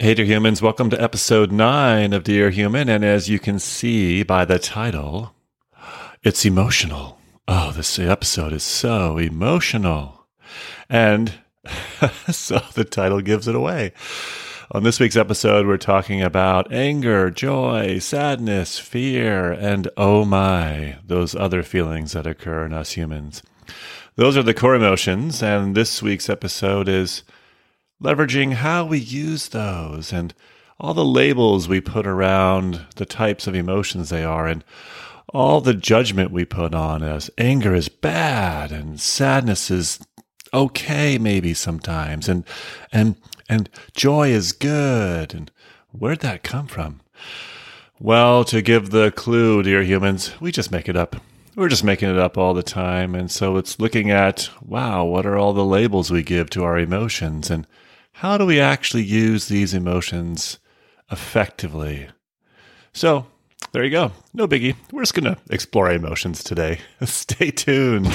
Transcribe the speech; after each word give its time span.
Hey, 0.00 0.14
dear 0.14 0.26
humans, 0.26 0.62
welcome 0.62 0.90
to 0.90 1.02
episode 1.02 1.50
nine 1.50 2.12
of 2.12 2.22
Dear 2.22 2.50
Human. 2.50 2.88
And 2.88 3.04
as 3.04 3.28
you 3.28 3.40
can 3.40 3.58
see 3.58 4.22
by 4.22 4.44
the 4.44 4.60
title, 4.60 5.34
it's 6.22 6.44
emotional. 6.44 7.18
Oh, 7.48 7.72
this 7.72 7.98
episode 7.98 8.52
is 8.52 8.62
so 8.62 9.18
emotional. 9.18 10.28
And 10.88 11.40
so 12.30 12.60
the 12.74 12.84
title 12.84 13.20
gives 13.20 13.48
it 13.48 13.56
away. 13.56 13.92
On 14.70 14.84
this 14.84 15.00
week's 15.00 15.16
episode, 15.16 15.66
we're 15.66 15.78
talking 15.78 16.22
about 16.22 16.72
anger, 16.72 17.28
joy, 17.28 17.98
sadness, 17.98 18.78
fear, 18.78 19.50
and 19.50 19.88
oh 19.96 20.24
my, 20.24 20.98
those 21.04 21.34
other 21.34 21.64
feelings 21.64 22.12
that 22.12 22.24
occur 22.24 22.66
in 22.66 22.72
us 22.72 22.92
humans. 22.92 23.42
Those 24.14 24.36
are 24.36 24.44
the 24.44 24.54
core 24.54 24.76
emotions. 24.76 25.42
And 25.42 25.74
this 25.74 26.00
week's 26.00 26.30
episode 26.30 26.88
is 26.88 27.24
leveraging 28.02 28.54
how 28.54 28.84
we 28.84 28.98
use 28.98 29.48
those 29.48 30.12
and 30.12 30.34
all 30.78 30.94
the 30.94 31.04
labels 31.04 31.68
we 31.68 31.80
put 31.80 32.06
around 32.06 32.86
the 32.96 33.06
types 33.06 33.46
of 33.46 33.54
emotions 33.54 34.08
they 34.08 34.22
are 34.22 34.46
and 34.46 34.64
all 35.34 35.60
the 35.60 35.74
judgment 35.74 36.30
we 36.30 36.44
put 36.44 36.74
on 36.74 37.02
as 37.02 37.30
anger 37.36 37.74
is 37.74 37.88
bad 37.88 38.72
and 38.72 39.00
sadness 39.00 39.70
is 39.70 39.98
okay 40.54 41.18
maybe 41.18 41.52
sometimes 41.52 42.28
and 42.28 42.44
and 42.92 43.16
and 43.48 43.68
joy 43.94 44.28
is 44.30 44.52
good. 44.52 45.34
And 45.34 45.50
where'd 45.90 46.20
that 46.20 46.42
come 46.42 46.66
from? 46.66 47.00
Well 47.98 48.44
to 48.44 48.62
give 48.62 48.90
the 48.90 49.10
clue 49.10 49.62
dear 49.62 49.82
humans 49.82 50.38
we 50.40 50.52
just 50.52 50.70
make 50.70 50.88
it 50.88 50.96
up. 50.96 51.16
We're 51.56 51.68
just 51.68 51.82
making 51.82 52.10
it 52.10 52.18
up 52.18 52.38
all 52.38 52.54
the 52.54 52.62
time. 52.62 53.14
And 53.16 53.30
so 53.30 53.56
it's 53.56 53.80
looking 53.80 54.10
at 54.10 54.48
wow 54.62 55.04
what 55.04 55.26
are 55.26 55.36
all 55.36 55.52
the 55.52 55.64
labels 55.64 56.10
we 56.10 56.22
give 56.22 56.50
to 56.50 56.64
our 56.64 56.78
emotions? 56.78 57.50
And 57.50 57.66
how 58.18 58.36
do 58.36 58.44
we 58.44 58.58
actually 58.58 59.04
use 59.04 59.46
these 59.46 59.72
emotions 59.72 60.58
effectively? 61.08 62.08
So, 62.92 63.26
there 63.70 63.84
you 63.84 63.90
go. 63.90 64.10
No 64.34 64.48
biggie. 64.48 64.74
We're 64.90 65.02
just 65.02 65.14
going 65.14 65.32
to 65.32 65.40
explore 65.50 65.92
emotions 65.92 66.42
today. 66.42 66.80
Stay 67.04 67.52
tuned. 67.52 68.06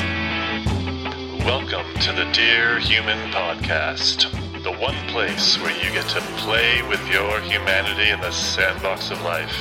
Welcome 1.45 1.85
to 2.01 2.11
the 2.11 2.29
Dear 2.33 2.79
Human 2.79 3.17
Podcast, 3.31 4.29
the 4.63 4.73
one 4.73 4.97
place 5.07 5.57
where 5.61 5.73
you 5.77 5.89
get 5.93 6.09
to 6.09 6.19
play 6.35 6.81
with 6.89 6.99
your 7.09 7.39
humanity 7.39 8.09
in 8.09 8.19
the 8.19 8.31
sandbox 8.31 9.09
of 9.09 9.21
life. 9.21 9.55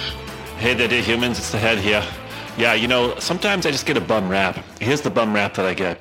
Hey 0.59 0.75
there, 0.75 0.89
dear 0.89 1.03
humans. 1.03 1.39
It's 1.39 1.53
the 1.53 1.59
head 1.59 1.79
here. 1.79 2.05
Yeah, 2.59 2.75
you 2.75 2.87
know, 2.87 3.19
sometimes 3.19 3.65
I 3.65 3.71
just 3.71 3.87
get 3.87 3.97
a 3.97 4.01
bum 4.01 4.29
rap. 4.29 4.63
Here's 4.79 5.01
the 5.01 5.09
bum 5.09 5.33
rap 5.35 5.55
that 5.55 5.65
I 5.65 5.73
get. 5.73 5.99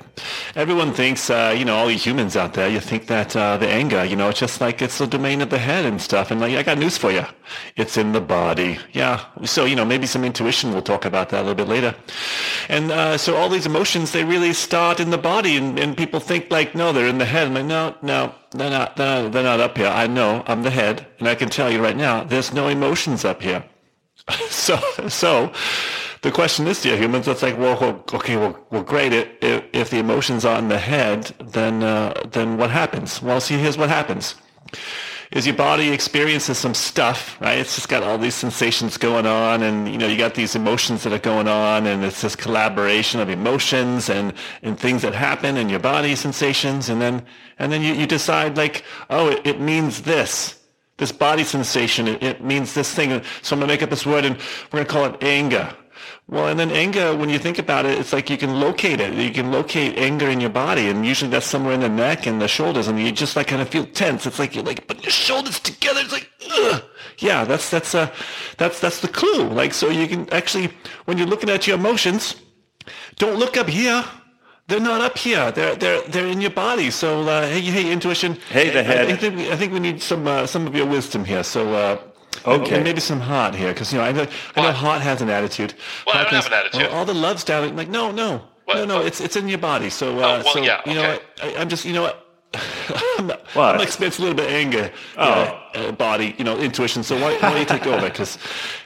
Everyone 0.53 0.91
thinks, 0.93 1.29
uh, 1.29 1.55
you 1.57 1.63
know, 1.63 1.75
all 1.75 1.89
you 1.89 1.97
humans 1.97 2.35
out 2.35 2.53
there, 2.53 2.67
you 2.67 2.81
think 2.81 3.07
that 3.07 3.33
uh, 3.37 3.55
the 3.55 3.69
anger, 3.69 4.03
you 4.03 4.17
know, 4.17 4.27
it's 4.27 4.39
just 4.39 4.59
like 4.59 4.81
it's 4.81 4.97
the 4.97 5.07
domain 5.07 5.41
of 5.41 5.49
the 5.49 5.57
head 5.57 5.85
and 5.85 6.01
stuff. 6.01 6.29
And 6.29 6.41
like, 6.41 6.53
I 6.55 6.63
got 6.63 6.77
news 6.77 6.97
for 6.97 7.09
you. 7.09 7.23
It's 7.77 7.95
in 7.95 8.11
the 8.11 8.19
body. 8.19 8.77
Yeah. 8.91 9.23
So, 9.45 9.63
you 9.63 9.77
know, 9.77 9.85
maybe 9.85 10.05
some 10.05 10.25
intuition. 10.25 10.73
We'll 10.73 10.81
talk 10.81 11.05
about 11.05 11.29
that 11.29 11.39
a 11.39 11.43
little 11.43 11.55
bit 11.55 11.69
later. 11.69 11.95
And 12.67 12.91
uh, 12.91 13.17
so 13.17 13.37
all 13.37 13.47
these 13.47 13.65
emotions, 13.65 14.11
they 14.11 14.25
really 14.25 14.51
start 14.51 14.99
in 14.99 15.09
the 15.09 15.17
body. 15.17 15.55
And, 15.55 15.79
and 15.79 15.95
people 15.95 16.19
think 16.19 16.51
like, 16.51 16.75
no, 16.75 16.91
they're 16.91 17.07
in 17.07 17.17
the 17.17 17.25
head. 17.25 17.47
I'm 17.47 17.53
like, 17.53 17.65
no, 17.65 17.95
no, 18.01 18.35
they're 18.51 18.69
not, 18.69 18.97
they're 18.97 19.23
not, 19.23 19.31
they're 19.31 19.43
not 19.43 19.61
up 19.61 19.77
here. 19.77 19.87
I 19.87 20.05
know 20.07 20.43
I'm 20.47 20.63
the 20.63 20.69
head. 20.69 21.07
And 21.19 21.29
I 21.29 21.35
can 21.35 21.49
tell 21.49 21.71
you 21.71 21.81
right 21.81 21.97
now, 21.97 22.25
there's 22.25 22.53
no 22.53 22.67
emotions 22.67 23.23
up 23.23 23.41
here. 23.41 23.63
so, 24.49 24.77
so 25.07 25.51
the 26.21 26.31
question 26.31 26.67
is, 26.67 26.81
dear 26.81 26.97
humans, 26.97 27.27
it's 27.27 27.41
like, 27.41 27.57
well, 27.57 28.03
okay, 28.13 28.37
well, 28.37 28.57
well 28.69 28.83
great. 28.83 29.11
If, 29.11 29.65
if 29.73 29.89
the 29.89 29.97
emotions 29.97 30.45
are 30.45 30.59
in 30.59 30.67
the 30.67 30.77
head, 30.77 31.33
then 31.39 31.81
uh, 31.81 32.13
then 32.31 32.57
what 32.57 32.69
happens? 32.69 33.21
Well, 33.21 33.41
see, 33.41 33.57
here's 33.57 33.77
what 33.77 33.89
happens: 33.89 34.35
is 35.31 35.47
your 35.47 35.55
body 35.55 35.89
experiences 35.89 36.59
some 36.59 36.75
stuff, 36.75 37.41
right? 37.41 37.57
It's 37.57 37.73
just 37.73 37.89
got 37.89 38.03
all 38.03 38.19
these 38.19 38.35
sensations 38.35 38.97
going 38.97 39.25
on, 39.25 39.63
and 39.63 39.89
you 39.89 39.97
know, 39.97 40.07
you 40.07 40.15
got 40.15 40.35
these 40.35 40.55
emotions 40.55 41.01
that 41.03 41.11
are 41.11 41.19
going 41.19 41.47
on, 41.47 41.87
and 41.87 42.05
it's 42.05 42.21
this 42.21 42.35
collaboration 42.35 43.19
of 43.19 43.29
emotions 43.29 44.07
and 44.07 44.33
and 44.61 44.79
things 44.79 45.01
that 45.01 45.15
happen 45.15 45.57
in 45.57 45.69
your 45.69 45.79
body, 45.79 46.15
sensations, 46.15 46.89
and 46.89 47.01
then 47.01 47.25
and 47.57 47.71
then 47.71 47.81
you, 47.81 47.93
you 47.93 48.05
decide 48.05 48.57
like, 48.57 48.83
oh, 49.09 49.29
it, 49.29 49.41
it 49.47 49.59
means 49.59 50.03
this 50.03 50.61
this 50.97 51.11
body 51.11 51.43
sensation, 51.43 52.07
it, 52.07 52.21
it, 52.21 52.43
means 52.43 52.75
this 52.75 52.93
thing. 52.93 53.09
So 53.41 53.55
I'm 53.55 53.59
going 53.59 53.67
to 53.69 53.73
make 53.73 53.81
up 53.81 53.89
this 53.89 54.05
word 54.05 54.23
and 54.23 54.37
we're 54.71 54.83
going 54.83 54.85
to 54.85 54.91
call 54.91 55.05
it 55.05 55.23
anger. 55.23 55.75
Well, 56.27 56.47
and 56.47 56.59
then 56.59 56.71
anger, 56.71 57.15
when 57.15 57.29
you 57.29 57.39
think 57.39 57.59
about 57.59 57.85
it, 57.85 57.99
it's 57.99 58.13
like 58.13 58.29
you 58.29 58.37
can 58.37 58.59
locate 58.59 59.01
it. 59.01 59.13
You 59.13 59.31
can 59.31 59.51
locate 59.51 59.97
anger 59.97 60.29
in 60.29 60.39
your 60.39 60.49
body, 60.49 60.89
and 60.89 61.05
usually 61.05 61.29
that's 61.29 61.45
somewhere 61.45 61.73
in 61.73 61.81
the 61.81 61.89
neck 61.89 62.25
and 62.25 62.41
the 62.41 62.47
shoulders, 62.47 62.87
and 62.87 62.99
you 62.99 63.11
just 63.11 63.35
like 63.35 63.47
kind 63.47 63.61
of 63.61 63.69
feel 63.69 63.85
tense. 63.85 64.25
It's 64.25 64.39
like 64.39 64.55
you're 64.55 64.63
like 64.63 64.87
putting 64.87 65.03
your 65.03 65.11
shoulders 65.11 65.59
together. 65.59 65.99
It's 66.01 66.13
like, 66.13 66.29
ugh. 66.51 66.83
yeah, 67.17 67.43
that's 67.43 67.69
that's 67.69 67.93
uh, 67.93 68.09
that's 68.57 68.79
that's 68.79 69.01
the 69.01 69.09
clue. 69.09 69.49
Like, 69.49 69.73
so 69.73 69.89
you 69.89 70.07
can 70.07 70.29
actually, 70.31 70.71
when 71.05 71.17
you're 71.17 71.27
looking 71.27 71.49
at 71.49 71.67
your 71.67 71.77
emotions, 71.77 72.35
don't 73.17 73.37
look 73.37 73.57
up 73.57 73.67
here. 73.67 74.03
They're 74.67 74.79
not 74.79 75.01
up 75.01 75.17
here. 75.17 75.51
They're 75.51 75.75
they're 75.75 76.01
they're 76.07 76.27
in 76.27 76.39
your 76.39 76.51
body. 76.51 76.91
So 76.91 77.23
uh, 77.23 77.45
hey 77.47 77.59
hey 77.59 77.91
intuition. 77.91 78.37
Hey 78.49 78.69
the 78.69 78.83
head. 78.83 79.07
I, 79.09 79.13
I 79.13 79.15
think 79.17 79.35
we, 79.35 79.51
I 79.51 79.55
think 79.57 79.73
we 79.73 79.79
need 79.79 80.01
some 80.01 80.25
uh, 80.25 80.47
some 80.47 80.65
of 80.65 80.73
your 80.73 80.85
wisdom 80.85 81.25
here. 81.25 81.43
So 81.43 81.73
uh, 81.73 81.97
Okay. 82.45 82.75
And, 82.75 82.83
maybe 82.83 82.99
some 82.99 83.19
heart 83.19 83.55
here, 83.55 83.71
because 83.73 83.91
you 83.93 83.99
know 83.99 84.05
I 84.05 84.11
know, 84.11 84.27
I 84.55 84.61
know 84.61 84.71
heart 84.71 85.01
has 85.01 85.21
an 85.21 85.29
attitude. 85.29 85.73
Well, 86.05 86.15
heart 86.15 86.27
I 86.27 86.31
don't 86.31 86.43
have 86.43 86.51
an 86.51 86.57
attitude. 86.59 86.81
Well, 86.87 86.91
all 86.97 87.05
the 87.05 87.13
love's 87.13 87.43
down. 87.43 87.63
I'm 87.63 87.75
like, 87.75 87.89
no, 87.89 88.11
no, 88.11 88.41
What? 88.65 88.77
no, 88.77 88.85
no. 88.85 89.01
It's 89.01 89.21
it's 89.21 89.35
in 89.35 89.47
your 89.47 89.59
body. 89.59 89.89
So, 89.89 90.17
uh, 90.17 90.21
Oh, 90.21 90.43
well, 90.43 90.53
so 90.53 90.61
yeah, 90.61 90.81
you 90.85 90.95
know 90.95 91.11
okay. 91.11 91.21
I, 91.43 91.61
I'm 91.61 91.69
just, 91.69 91.85
you 91.85 91.93
know 91.93 92.03
what? 92.03 92.27
I'm, 93.19 93.29
What? 93.53 93.75
I'm 93.75 93.81
it's 93.81 93.99
a 93.99 94.21
little 94.21 94.33
bit 94.33 94.47
of 94.47 94.51
anger, 94.51 94.91
oh. 95.17 95.69
uh, 95.75 95.91
body, 95.91 96.35
you 96.37 96.43
know, 96.43 96.57
intuition. 96.57 97.03
So 97.03 97.15
why, 97.15 97.33
why 97.35 97.51
don't 97.51 97.59
you 97.59 97.65
take 97.65 97.87
over? 97.87 98.09
Because, 98.09 98.37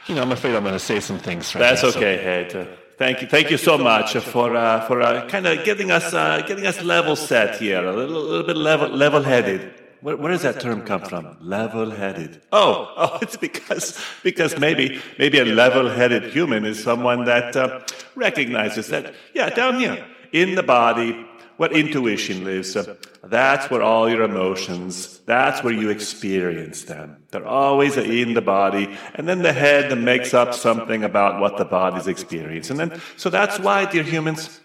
you 0.06 0.14
know, 0.14 0.22
I'm 0.22 0.32
afraid 0.32 0.54
I'm 0.54 0.62
going 0.62 0.74
to 0.74 0.78
say 0.78 1.00
some 1.00 1.18
things. 1.18 1.54
Right 1.54 1.60
That's 1.60 1.82
now, 1.82 1.90
so- 1.90 1.98
okay. 1.98 2.48
Uh, 2.54 2.64
Thank 2.98 3.20
you, 3.20 3.28
thank 3.28 3.50
you 3.50 3.58
so 3.58 3.76
much 3.76 4.16
for 4.16 4.56
uh, 4.56 4.80
for 4.86 5.02
uh, 5.02 5.28
kind 5.28 5.46
of 5.46 5.66
getting 5.66 5.90
us 5.90 6.14
uh, 6.14 6.40
getting 6.46 6.66
us 6.66 6.80
level 6.82 7.14
set 7.14 7.58
here, 7.58 7.84
a 7.84 7.92
little, 7.94 8.22
little 8.22 8.46
bit 8.46 8.56
level 8.56 8.88
level 8.88 9.22
headed. 9.22 9.70
Where, 10.00 10.16
where 10.16 10.32
does 10.32 10.42
that 10.42 10.60
term 10.60 10.82
come 10.82 11.02
from? 11.02 11.36
Level 11.40 11.90
headed. 11.90 12.42
Oh, 12.52 12.92
oh, 12.96 13.18
it's 13.22 13.36
because 13.36 14.02
because 14.22 14.58
maybe 14.58 15.00
maybe 15.18 15.38
a 15.38 15.44
level 15.44 15.88
headed 15.88 16.32
human 16.32 16.64
is 16.64 16.82
someone 16.82 17.24
that 17.24 17.56
uh, 17.56 17.80
recognizes 18.14 18.88
that 18.88 19.14
yeah, 19.34 19.50
down 19.50 19.78
here 19.78 20.04
in 20.32 20.54
the 20.54 20.62
body, 20.62 21.26
what 21.56 21.72
intuition 21.72 22.44
lives. 22.44 22.76
Uh, 22.76 22.94
that's 23.24 23.68
where 23.70 23.82
all 23.82 24.08
your 24.08 24.22
emotions, 24.22 25.18
that's 25.26 25.64
where 25.64 25.72
you 25.72 25.90
experience 25.90 26.84
them. 26.84 27.16
They're 27.30 27.46
always 27.46 27.96
in 27.96 28.34
the 28.34 28.42
body, 28.42 28.96
and 29.14 29.28
then 29.28 29.42
the 29.42 29.52
head 29.52 29.96
makes 29.98 30.32
up 30.32 30.54
something 30.54 31.02
about 31.02 31.40
what 31.40 31.56
the 31.56 31.64
body's 31.64 32.06
experiencing. 32.06 32.80
And 32.80 32.92
then, 32.92 33.00
so 33.16 33.30
that's 33.30 33.58
why, 33.58 33.90
dear 33.90 34.04
humans, 34.04 34.60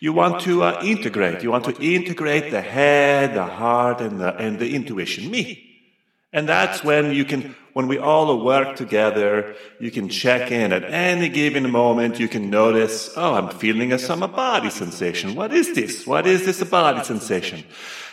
you 0.00 0.12
want 0.12 0.42
to 0.42 0.62
uh, 0.62 0.80
integrate. 0.82 1.42
You 1.42 1.50
want 1.50 1.64
to 1.64 1.76
integrate 1.82 2.50
the 2.50 2.60
head, 2.60 3.34
the 3.34 3.44
heart, 3.44 4.00
and 4.00 4.20
the, 4.20 4.34
and 4.36 4.58
the 4.58 4.74
intuition, 4.74 5.30
me. 5.30 5.64
And 6.32 6.48
that's 6.48 6.84
when 6.84 7.12
you 7.12 7.24
can, 7.24 7.56
when 7.72 7.88
we 7.88 7.98
all 7.98 8.44
work 8.44 8.76
together, 8.76 9.56
you 9.80 9.90
can 9.90 10.08
check 10.08 10.52
in 10.52 10.72
at 10.72 10.84
any 10.84 11.28
given 11.28 11.70
moment. 11.70 12.20
You 12.20 12.28
can 12.28 12.50
notice, 12.50 13.10
oh, 13.16 13.34
I'm 13.34 13.48
feeling 13.48 13.92
a 13.92 13.98
some 13.98 14.20
body 14.20 14.70
sensation. 14.70 15.34
What 15.34 15.54
is 15.54 15.74
this? 15.74 16.06
What 16.06 16.26
is 16.26 16.44
this 16.44 16.60
a 16.60 16.66
body 16.66 17.02
sensation? 17.02 17.64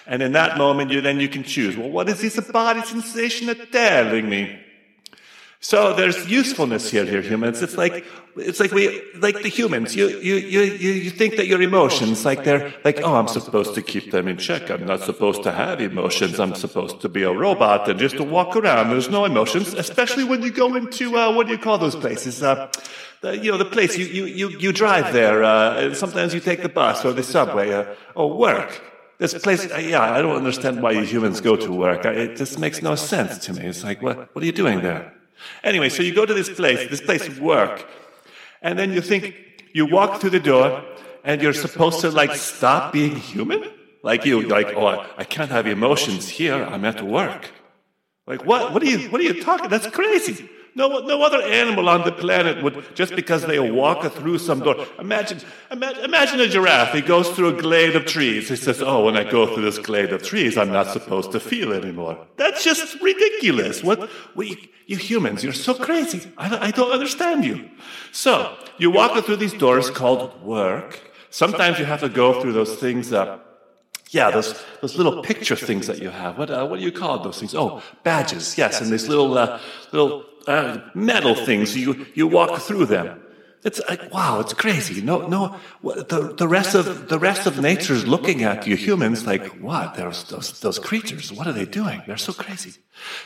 And 0.07 0.21
in 0.21 0.31
that 0.31 0.57
moment, 0.57 0.91
you 0.91 1.01
then 1.01 1.19
you 1.19 1.27
can 1.27 1.43
choose. 1.43 1.75
Well, 1.75 1.89
what 1.89 2.07
is 2.07 2.21
this 2.21 2.37
a 2.37 2.41
body 2.41 2.83
sensation 2.83 3.47
that's 3.47 3.69
telling 3.71 4.29
me? 4.29 4.64
So 5.71 5.95
there's 5.95 6.27
usefulness 6.29 6.91
here, 6.91 7.05
here, 7.05 7.23
humans. 7.23 7.63
It's 7.63 7.75
like 7.75 8.05
it's 8.35 8.59
like 8.59 8.71
we 8.71 9.01
like 9.27 9.41
the 9.41 9.49
humans. 9.49 9.95
You 9.95 10.09
you 10.09 10.35
you 10.35 10.61
you 11.05 11.09
think 11.09 11.37
that 11.37 11.47
your 11.47 11.59
emotions, 11.59 12.23
like 12.23 12.43
they're 12.43 12.71
like, 12.83 12.99
oh, 13.01 13.15
I'm 13.15 13.27
supposed 13.27 13.73
to 13.73 13.81
keep 13.81 14.11
them 14.11 14.27
in 14.27 14.37
check. 14.37 14.69
I'm 14.69 14.85
not 14.85 15.01
supposed 15.01 15.41
to 15.41 15.51
have 15.51 15.81
emotions. 15.81 16.39
I'm 16.39 16.53
supposed 16.53 17.01
to 17.01 17.09
be 17.09 17.23
a 17.23 17.33
robot 17.33 17.89
and 17.89 17.97
just 17.99 18.15
to 18.17 18.23
walk 18.23 18.55
around. 18.55 18.91
There's 18.91 19.09
no 19.09 19.25
emotions, 19.25 19.73
especially 19.73 20.23
when 20.23 20.43
you 20.43 20.51
go 20.51 20.75
into 20.75 21.17
uh, 21.17 21.33
what 21.33 21.47
do 21.47 21.53
you 21.53 21.57
call 21.67 21.79
those 21.79 21.95
places? 21.95 22.43
Uh, 22.43 22.71
the, 23.21 23.35
you 23.35 23.51
know, 23.51 23.57
the 23.57 23.71
place 23.77 23.97
you 23.97 24.05
you 24.05 24.25
you, 24.25 24.47
you 24.59 24.71
drive 24.71 25.13
there. 25.13 25.43
Uh, 25.43 25.95
sometimes 25.95 26.35
you 26.35 26.41
take 26.41 26.61
the 26.61 26.69
bus 26.69 27.03
or 27.03 27.11
the 27.11 27.23
subway 27.23 27.73
uh, 27.73 27.85
or 28.13 28.37
work. 28.37 28.69
This 29.17 29.33
place, 29.33 29.65
uh, 29.71 29.77
yeah, 29.77 30.17
I 30.17 30.21
don't 30.21 30.37
understand 30.37 30.83
why 30.83 30.93
humans 31.03 31.41
go 31.41 31.55
to 31.55 31.71
work. 31.71 32.05
It 32.05 32.37
just 32.37 32.59
makes 32.59 32.83
no 32.83 32.93
sense 32.93 33.39
to 33.45 33.53
me. 33.53 33.63
It's 33.71 33.83
like, 33.83 34.03
what 34.03 34.15
what 34.35 34.43
are 34.43 34.45
you 34.45 34.57
doing 34.63 34.81
there? 34.81 35.15
Anyway, 35.63 35.89
so 35.89 36.03
you 36.03 36.13
go 36.13 36.25
to 36.25 36.33
this 36.33 36.49
place, 36.49 36.89
this 36.89 37.01
place 37.01 37.27
of 37.27 37.39
work, 37.39 37.87
and 38.61 38.77
then 38.79 38.91
you 38.91 39.01
think, 39.01 39.35
you 39.73 39.85
walk 39.85 40.21
through 40.21 40.31
the 40.31 40.39
door, 40.39 40.83
and 41.23 41.41
you're 41.41 41.53
supposed 41.53 42.01
to 42.01 42.11
like 42.11 42.33
stop 42.35 42.93
being 42.93 43.15
human? 43.15 43.63
Like 44.03 44.25
you, 44.25 44.41
like, 44.41 44.67
oh, 44.75 44.81
oh, 44.81 44.87
I, 44.87 45.09
I 45.19 45.23
can't 45.23 45.49
have 45.49 45.65
emotions 45.65 46.29
here, 46.29 46.63
I'm 46.63 46.85
at 46.85 47.01
work. 47.01 47.51
Like, 48.27 48.45
what? 48.45 48.73
What 48.73 48.81
are 48.83 48.87
you, 48.87 49.09
what 49.09 49.19
are 49.21 49.23
you 49.23 49.43
talking? 49.43 49.69
That's 49.69 49.87
crazy. 49.87 50.49
No, 50.77 50.99
no 50.99 51.23
other 51.23 51.41
animal 51.41 51.87
on 51.87 52.03
the 52.03 52.11
planet 52.11 52.61
would, 52.61 52.93
just 52.95 53.15
because 53.15 53.45
they 53.45 53.59
walk 53.59 54.03
through 54.11 54.39
some 54.39 54.59
door. 54.59 54.85
Imagine, 54.99 55.39
imagine, 55.71 56.41
a 56.41 56.49
giraffe. 56.49 56.93
He 56.93 56.99
goes 56.99 57.29
through 57.29 57.57
a 57.57 57.61
glade 57.61 57.95
of 57.95 58.05
trees. 58.05 58.49
He 58.49 58.57
says, 58.57 58.81
Oh, 58.81 59.05
when 59.05 59.15
I 59.15 59.23
go 59.23 59.47
through 59.47 59.63
this 59.63 59.79
glade 59.79 60.11
of 60.11 60.21
trees, 60.21 60.57
I'm 60.57 60.73
not 60.73 60.87
supposed 60.87 61.31
to 61.31 61.39
feel 61.39 61.71
anymore. 61.71 62.27
That's 62.35 62.61
just 62.61 63.01
ridiculous. 63.01 63.83
What, 63.83 64.09
we, 64.35 64.69
you 64.85 64.97
humans, 64.97 65.45
you're 65.45 65.53
so 65.53 65.73
crazy. 65.73 66.29
I, 66.37 66.67
I 66.67 66.71
don't 66.71 66.91
understand 66.91 67.45
you. 67.45 67.69
So, 68.11 68.57
you 68.77 68.91
walk 68.91 69.23
through 69.23 69.37
these 69.37 69.53
doors 69.53 69.89
called 69.89 70.43
work. 70.43 70.99
Sometimes 71.29 71.79
you 71.79 71.85
have 71.85 72.01
to 72.01 72.09
go 72.09 72.41
through 72.41 72.51
those 72.51 72.75
things 72.75 73.11
that 73.11 73.45
yeah, 74.11 74.29
those 74.29 74.63
those 74.81 74.95
little 74.95 75.23
picture 75.23 75.55
things 75.55 75.87
that 75.87 75.99
you 75.99 76.09
have. 76.09 76.37
What 76.37 76.49
uh, 76.49 76.65
what 76.67 76.79
do 76.79 76.85
you 76.85 76.91
call 76.91 77.19
those 77.19 77.39
things? 77.39 77.55
Oh, 77.55 77.81
badges. 78.03 78.57
Yes, 78.57 78.79
and 78.79 78.91
these 78.91 79.09
little 79.09 79.37
uh, 79.37 79.59
little 79.91 80.23
uh, 80.47 80.79
metal 80.93 81.35
things. 81.35 81.75
You 81.75 82.05
you 82.13 82.27
walk 82.27 82.59
through 82.59 82.85
them. 82.85 83.21
It's 83.63 83.81
like 83.89 84.13
wow, 84.13 84.39
it's 84.39 84.53
crazy. 84.53 85.01
No, 85.01 85.27
no. 85.27 85.57
The 85.81 86.33
the 86.37 86.47
rest 86.47 86.75
of 86.75 87.09
the 87.09 87.17
rest 87.17 87.47
of 87.47 87.59
nature 87.59 87.93
is 87.93 88.05
looking 88.05 88.43
at 88.43 88.67
you 88.67 88.75
humans 88.75 89.25
like 89.25 89.45
what? 89.59 89.95
There's 89.95 90.23
those 90.25 90.59
those 90.59 90.77
creatures. 90.77 91.33
What 91.33 91.47
are 91.47 91.53
they 91.53 91.65
doing? 91.65 92.03
They're 92.05 92.17
so 92.17 92.33
crazy. 92.33 92.73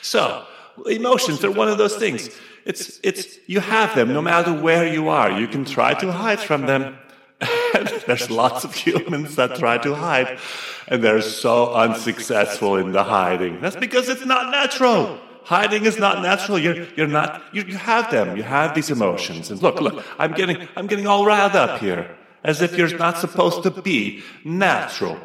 So 0.02 0.46
emotions. 0.86 1.42
They're 1.42 1.52
one 1.52 1.68
of 1.68 1.78
those 1.78 1.98
things. 1.98 2.30
It's 2.66 3.00
it's 3.04 3.38
you 3.48 3.60
have 3.60 3.96
them 3.96 4.14
no 4.14 4.22
matter 4.22 4.54
where 4.54 4.88
you 4.88 5.10
are. 5.10 5.30
You 5.30 5.48
can 5.48 5.66
try 5.66 5.94
to 5.96 6.12
hide 6.12 6.40
from 6.40 6.66
them. 6.66 6.98
there's 8.08 8.30
lots 8.30 8.64
of 8.64 8.74
humans 8.74 9.36
that 9.36 9.56
try 9.56 9.78
to 9.78 9.96
hide, 9.96 10.40
and 10.88 11.04
they're 11.04 11.22
so 11.22 11.74
unsuccessful 11.74 12.76
in 12.78 12.92
the 12.92 13.04
hiding. 13.04 13.62
That's 13.62 13.76
because 13.76 14.10
it's 14.10 14.26
not 14.26 14.52
natural. 14.52 15.20
Hiding 15.50 15.86
is 15.86 15.98
not 15.98 16.22
natural. 16.22 16.60
You're, 16.60 16.86
you're 16.96 17.08
not, 17.08 17.42
you, 17.52 17.64
you 17.64 17.76
have 17.76 18.12
them. 18.12 18.38
You 18.38 18.44
have 18.44 18.76
these 18.76 18.92
emotions. 18.92 19.50
And 19.50 19.60
look, 19.64 19.82
look, 19.82 20.06
I'm 20.20 20.34
getting, 20.34 20.68
I'm 20.76 20.86
getting 20.86 21.08
all 21.08 21.26
riled 21.26 21.56
up 21.56 21.80
here 21.80 22.16
as 22.44 22.62
if 22.62 22.78
you're 22.78 22.96
not 23.00 23.18
supposed 23.18 23.64
to 23.64 23.72
be 23.72 24.22
natural. 24.46 25.18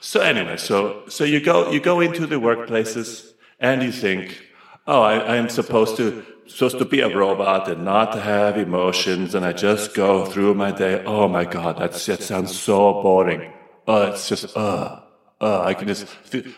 So 0.00 0.20
anyway, 0.20 0.56
so, 0.56 1.02
so 1.08 1.24
you 1.24 1.40
go, 1.40 1.70
you 1.70 1.78
go 1.78 2.00
into 2.00 2.26
the 2.26 2.36
workplaces 2.36 3.34
and 3.60 3.82
you 3.82 3.92
think, 3.92 4.40
oh, 4.86 5.02
I, 5.02 5.36
I'm 5.36 5.50
supposed 5.50 5.98
to 5.98 6.24
supposed 6.46 6.78
to 6.78 6.86
be 6.86 7.00
a 7.00 7.14
robot 7.14 7.68
and 7.68 7.84
not 7.84 8.18
have 8.18 8.56
emotions, 8.56 9.34
and 9.34 9.44
I 9.44 9.52
just 9.52 9.94
go 9.94 10.24
through 10.24 10.54
my 10.54 10.70
day. 10.70 11.04
Oh 11.04 11.28
my 11.28 11.44
God, 11.44 11.76
that's, 11.76 12.06
that 12.06 12.22
sounds 12.22 12.58
so 12.58 13.02
boring. 13.02 13.52
Oh, 13.86 14.12
it's 14.12 14.26
just, 14.26 14.56
uh, 14.56 15.00
uh, 15.40 15.62
I 15.62 15.74
can 15.74 15.86
just 15.86 16.06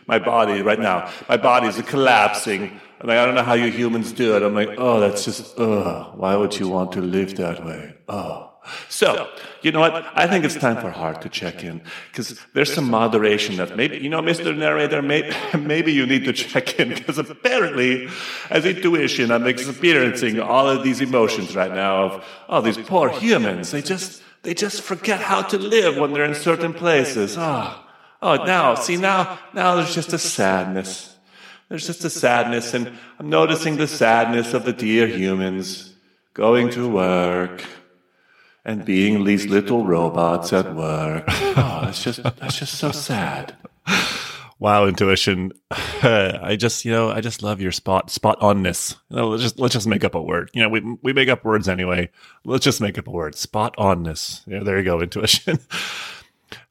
my 0.07 0.19
body 0.19 0.63
right 0.63 0.79
now. 0.79 1.11
My 1.29 1.37
body 1.37 1.67
is 1.67 1.81
collapsing, 1.83 2.81
and 3.01 3.11
I 3.11 3.25
don't 3.25 3.35
know 3.35 3.43
how 3.43 3.55
you 3.55 3.71
humans 3.71 4.13
do 4.13 4.37
it. 4.37 4.43
I'm 4.43 4.55
like, 4.55 4.71
oh, 4.79 5.01
that's 5.01 5.25
just, 5.25 5.59
uh, 5.59 6.05
why 6.13 6.37
would 6.37 6.59
you 6.59 6.69
want 6.69 6.93
to 6.93 7.01
live 7.01 7.37
that 7.37 7.65
way? 7.65 7.95
Oh. 8.09 8.45
So, 8.89 9.29
you 9.63 9.73
know 9.73 9.81
what? 9.81 10.07
I 10.15 10.27
think 10.27 10.45
it's 10.45 10.55
time 10.55 10.77
for 10.77 10.91
Heart 10.91 11.23
to 11.23 11.29
check 11.29 11.65
in 11.65 11.81
because 12.11 12.39
there's 12.53 12.73
some 12.73 12.89
moderation 12.91 13.57
that 13.57 13.77
maybe, 13.77 13.99
you 13.99 14.11
know, 14.11 14.21
Mr. 14.21 14.57
Narrator, 14.57 15.01
maybe, 15.59 15.93
you 15.93 16.07
need 16.07 16.25
to 16.25 16.33
check 16.33 16.79
in 16.79 16.91
because 16.91 17.19
apparently, 17.19 18.09
as 18.51 18.67
intuition, 18.67 19.31
I'm 19.31 19.47
experiencing 19.47 20.39
all 20.39 20.69
of 20.69 20.85
these 20.85 21.01
emotions 21.01 21.57
right 21.57 21.73
now 21.73 22.05
of, 22.05 22.25
oh, 22.49 22.61
these 22.61 22.77
poor 22.77 23.09
humans. 23.09 23.71
They 23.71 23.83
just, 23.83 24.23
they 24.43 24.55
just 24.55 24.83
forget 24.83 25.21
how 25.21 25.43
to 25.43 25.59
live 25.59 25.97
when 25.97 26.13
they're 26.13 26.25
in 26.25 26.35
certain 26.35 26.75
places. 26.75 27.37
Oh, 27.39 27.88
Oh, 28.21 28.39
oh, 28.39 28.45
now, 28.45 28.75
see, 28.75 28.97
now, 28.97 29.39
now 29.55 29.77
there's 29.77 29.95
just 29.95 30.13
a 30.13 30.19
sadness. 30.19 31.17
There's 31.69 31.87
just 31.87 32.05
a 32.05 32.11
sadness, 32.11 32.75
and 32.75 32.93
I'm 33.19 33.29
noticing 33.29 33.77
the 33.77 33.87
sadness 33.87 34.55
of 34.55 34.65
the 34.65 34.73
dear 34.73 35.07
humans 35.07 35.95
going 36.35 36.71
to 36.71 36.89
work 36.89 37.63
and 38.65 38.85
being 38.85 39.25
these 39.25 39.47
little 39.47 39.85
robots 39.85 40.53
at 40.53 40.75
work. 40.75 41.25
Oh, 41.29 41.87
it's 41.89 42.03
just 42.03 42.23
that's 42.23 42.59
just 42.59 42.75
so 42.75 42.91
sad. 42.91 43.57
Wow, 44.61 44.87
intuition. 44.87 45.53
I 45.71 46.57
just, 46.59 46.85
you 46.85 46.91
know, 46.91 47.11
I 47.11 47.21
just 47.21 47.45
love 47.45 47.61
your 47.61 47.71
spot 47.71 48.11
spot 48.11 48.41
onness. 48.41 48.97
You 49.09 49.19
know, 49.19 49.29
let's 49.29 49.43
just 49.43 49.61
let's 49.61 49.73
just 49.73 49.87
make 49.87 50.03
up 50.03 50.17
a 50.17 50.23
word. 50.23 50.51
You 50.53 50.63
know, 50.63 50.69
we 50.69 50.81
we 51.01 51.13
make 51.13 51.29
up 51.29 51.45
words 51.45 51.69
anyway. 51.69 52.11
Let's 52.45 52.65
just 52.65 52.81
make 52.81 52.99
up 52.99 53.07
a 53.07 53.11
word. 53.11 53.37
Spot 53.37 53.77
onness. 53.77 54.43
Yeah, 54.49 54.65
there 54.65 54.77
you 54.79 54.85
go, 54.85 55.01
intuition. 55.01 55.61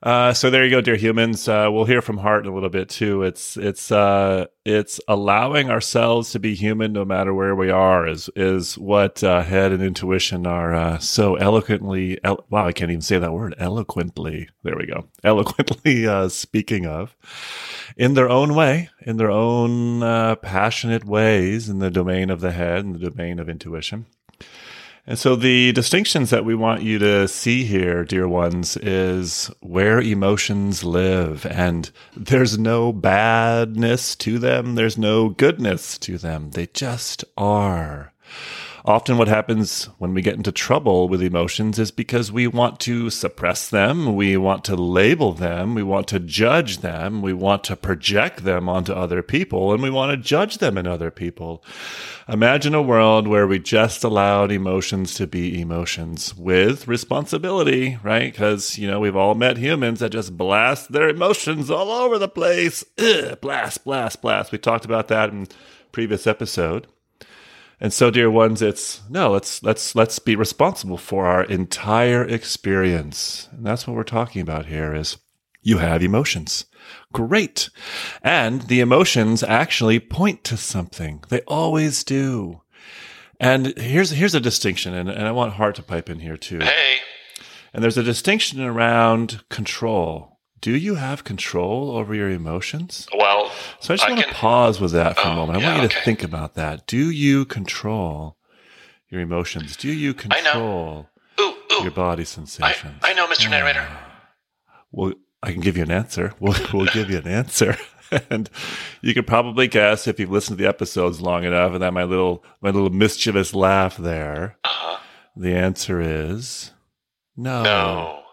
Uh, 0.04 0.32
so 0.32 0.52
there 0.52 0.64
you 0.64 0.70
go, 0.70 0.80
dear 0.80 0.96
humans. 0.96 1.48
Uh, 1.48 1.70
we'll 1.72 1.86
hear 1.86 2.04
from 2.04 2.18
Heart 2.18 2.46
in 2.46 2.52
a 2.52 2.54
little 2.54 2.70
bit 2.70 2.88
too. 2.88 3.24
It's 3.24 3.58
it's 3.58 3.92
uh, 3.92 4.46
it's 4.64 5.00
allowing 5.08 5.72
ourselves 5.72 6.32
to 6.32 6.40
be 6.40 6.54
human 6.54 6.94
no 6.94 7.04
matter 7.04 7.34
where 7.34 7.56
we 7.56 7.72
are 7.72 8.08
is 8.08 8.30
is 8.36 8.78
what 8.78 9.24
uh, 9.24 9.42
head 9.42 9.72
and 9.72 9.82
intuition 9.82 10.46
are 10.46 10.76
uh, 10.76 11.00
so 11.00 11.36
eloquently. 11.36 12.20
El- 12.24 12.46
wow, 12.52 12.68
I 12.68 12.74
can't 12.74 12.92
even 12.92 13.02
say 13.02 13.18
that 13.18 13.34
word. 13.34 13.56
Eloquently. 13.58 14.50
There 14.62 14.78
we 14.78 14.86
go. 14.86 15.08
Eloquently 15.24 16.06
uh, 16.06 16.30
speaking 16.30 16.86
of, 16.86 17.16
in 17.98 18.14
their 18.14 18.30
own 18.30 18.54
way, 18.54 18.90
in 19.02 19.18
their 19.18 19.32
own 19.32 20.02
passionate 20.44 21.06
ways, 21.06 21.70
in 21.70 21.80
the 21.80 21.90
domain 21.90 22.30
of 22.30 22.42
the 22.42 22.52
head 22.52 22.86
and 22.86 22.94
the 22.94 23.10
domain 23.10 23.40
of 23.40 23.50
intuition. 23.50 24.06
And 25.09 25.18
so 25.18 25.38
the 25.38 25.71
distinctions 25.71 26.31
that 26.31 26.44
we 26.44 26.54
want 26.54 26.81
you 26.81 27.00
to 27.00 27.30
see 27.30 27.63
here, 27.63 28.04
dear 28.04 28.27
ones, 28.27 28.75
is 28.75 29.50
where 29.62 30.01
emotions 30.01 30.83
live. 30.83 31.45
And 31.45 31.89
there's 32.15 32.59
no 32.59 32.92
badness 32.92 34.18
to 34.18 34.38
them. 34.38 34.75
There's 34.75 34.98
no 34.98 35.30
goodness 35.30 35.98
to 36.00 36.18
them. 36.18 36.51
They 36.51 36.68
just 36.68 37.24
are. 37.38 38.12
Often, 38.88 39.18
what 39.18 39.28
happens 39.28 39.89
when 39.98 40.13
we 40.13 40.22
get 40.22 40.36
into 40.36 40.54
trouble 40.54 41.10
with 41.10 41.22
emotions 41.22 41.78
is 41.78 41.92
because 41.92 42.31
we 42.31 42.48
want 42.48 42.80
to 42.80 43.10
suppress 43.10 43.68
them, 43.68 44.16
we 44.16 44.38
want 44.38 44.63
to 44.63 44.78
label 44.78 45.34
them, 45.34 45.75
we 45.75 45.84
want 45.84 46.07
to 46.07 46.22
judge 46.22 46.78
them, 46.78 47.22
we 47.22 47.34
want 47.34 47.66
to 47.66 47.75
project 47.75 48.45
them 48.45 48.69
onto 48.69 48.94
other 48.94 49.22
people, 49.22 49.74
and 49.74 49.84
we 49.84 49.89
want 49.89 50.12
to 50.12 50.18
judge 50.18 50.60
them 50.60 50.78
in 50.78 50.88
other 50.88 51.12
people. 51.12 51.62
Imagine 52.30 52.74
a 52.74 52.81
world 52.81 53.28
where 53.28 53.45
we 53.45 53.60
just 53.60 54.06
allowed 54.06 54.54
emotions 54.54 55.16
to 55.16 55.28
be 55.28 55.60
emotions 55.60 56.33
with 56.38 56.88
responsibility, 56.88 58.00
right? 58.04 58.31
Because, 58.31 58.78
you 58.78 58.88
know, 58.88 59.01
we've 59.01 59.18
all 59.18 59.36
met 59.36 59.57
humans 59.57 60.00
that 60.00 60.13
just 60.13 60.38
blast 60.38 60.94
their 60.94 61.10
emotions 61.10 61.69
all 61.69 61.92
over 61.92 62.18
the 62.18 62.30
place. 62.30 62.86
Ugh, 62.98 63.38
blast, 63.42 63.83
blast, 63.83 64.22
blast. 64.22 64.54
We 64.54 64.60
talked 64.60 64.86
about 64.86 65.10
that 65.10 65.31
in 65.31 65.50
previous 65.92 66.25
episode. 66.25 66.88
And 67.80 67.94
so, 67.94 68.10
dear 68.10 68.32
ones, 68.32 68.62
it's 68.62 69.02
no, 69.10 69.32
let's 69.32 69.62
let's 69.62 69.94
let's 69.96 70.18
be 70.20 70.36
responsible 70.36 70.98
for 70.98 71.28
our 71.28 71.44
entire 71.44 72.24
experience. 72.24 73.48
And 73.52 73.66
that's 73.66 73.86
what 73.86 73.96
we're 73.96 74.04
talking 74.04 74.42
about 74.42 74.66
here 74.66 74.96
is 74.96 75.18
you 75.62 75.78
have 75.78 76.02
emotions. 76.02 76.66
Great. 77.14 77.70
And 78.24 78.64
the 78.64 78.80
emotions 78.80 79.44
actually 79.44 80.00
point 80.00 80.44
to 80.46 80.58
something. 80.58 81.24
They 81.30 81.42
always 81.42 82.04
do. 82.04 82.62
And 83.40 83.78
here's 83.78 84.12
here's 84.12 84.34
a 84.34 84.40
distinction, 84.40 84.96
and, 84.96 85.10
and 85.10 85.28
I 85.28 85.31
want 85.31 85.54
Heart 85.54 85.76
to 85.76 85.84
pipe 85.84 86.10
in 86.10 86.19
here 86.19 86.38
too. 86.38 86.60
Hey. 86.60 86.98
And 87.74 87.84
there's 87.84 87.98
a 87.98 88.04
distinction 88.04 88.62
around 88.62 89.44
control 89.50 90.37
do 90.59 90.76
you 90.76 90.95
have 90.95 91.23
control 91.23 91.92
over 91.92 92.16
your 92.16 92.30
emotions? 92.30 93.07
Well, 93.16 93.52
so 93.80 93.94
I 93.94 93.97
just 93.97 94.07
I 94.07 94.11
want 94.11 94.23
can, 94.23 94.30
to 94.30 94.35
pause 94.35 94.80
with 94.80 94.92
that 94.94 95.18
for 95.18 95.28
oh, 95.28 95.31
a 95.31 95.35
moment. 95.35 95.59
I 95.59 95.61
yeah, 95.61 95.68
want 95.68 95.81
you 95.81 95.85
okay. 95.85 95.95
to 95.95 96.06
think 96.06 96.23
about 96.23 96.56
that. 96.56 96.87
Do 96.87 97.11
you 97.11 97.45
control 97.45 98.37
your 99.09 99.21
emotions? 99.21 99.78
Do 99.78 99.92
you 99.92 100.14
control 100.14 101.09
ooh, 101.40 101.44
ooh. 101.44 101.81
your 101.83 101.92
body 101.92 102.26
sensations? 102.26 102.95
I, 103.04 103.11
I 103.11 103.14
know, 103.14 103.28
Mr. 103.28 103.49
Narrator. 103.49 103.87
Well, 104.92 105.14
I 105.44 105.52
can 105.52 105.61
give 105.61 105.78
you 105.78 105.83
an 105.83 105.92
answer. 105.92 106.33
We'll, 106.40 106.56
we'll 106.73 106.85
give 106.87 107.09
you 107.09 107.18
an 107.18 107.28
answer. 107.28 107.78
and 108.30 108.49
you 109.02 109.14
could 109.14 109.28
probably 109.28 109.68
guess 109.68 110.07
if 110.07 110.19
you've 110.19 110.31
listened 110.31 110.57
to 110.57 110.64
the 110.64 110.69
episodes 110.69 111.21
long 111.21 111.44
enough 111.44 111.73
and 111.73 111.81
that 111.81 111.94
my 111.94 112.04
little 112.04 112.44
my 112.61 112.69
little 112.69 112.90
mischievous 112.90 113.54
laugh 113.54 113.97
there. 113.97 114.57
Uh-huh. 114.64 114.99
The 115.35 115.54
answer 115.54 116.02
is 116.02 116.71
no. 117.35 117.64
No. 117.64 118.23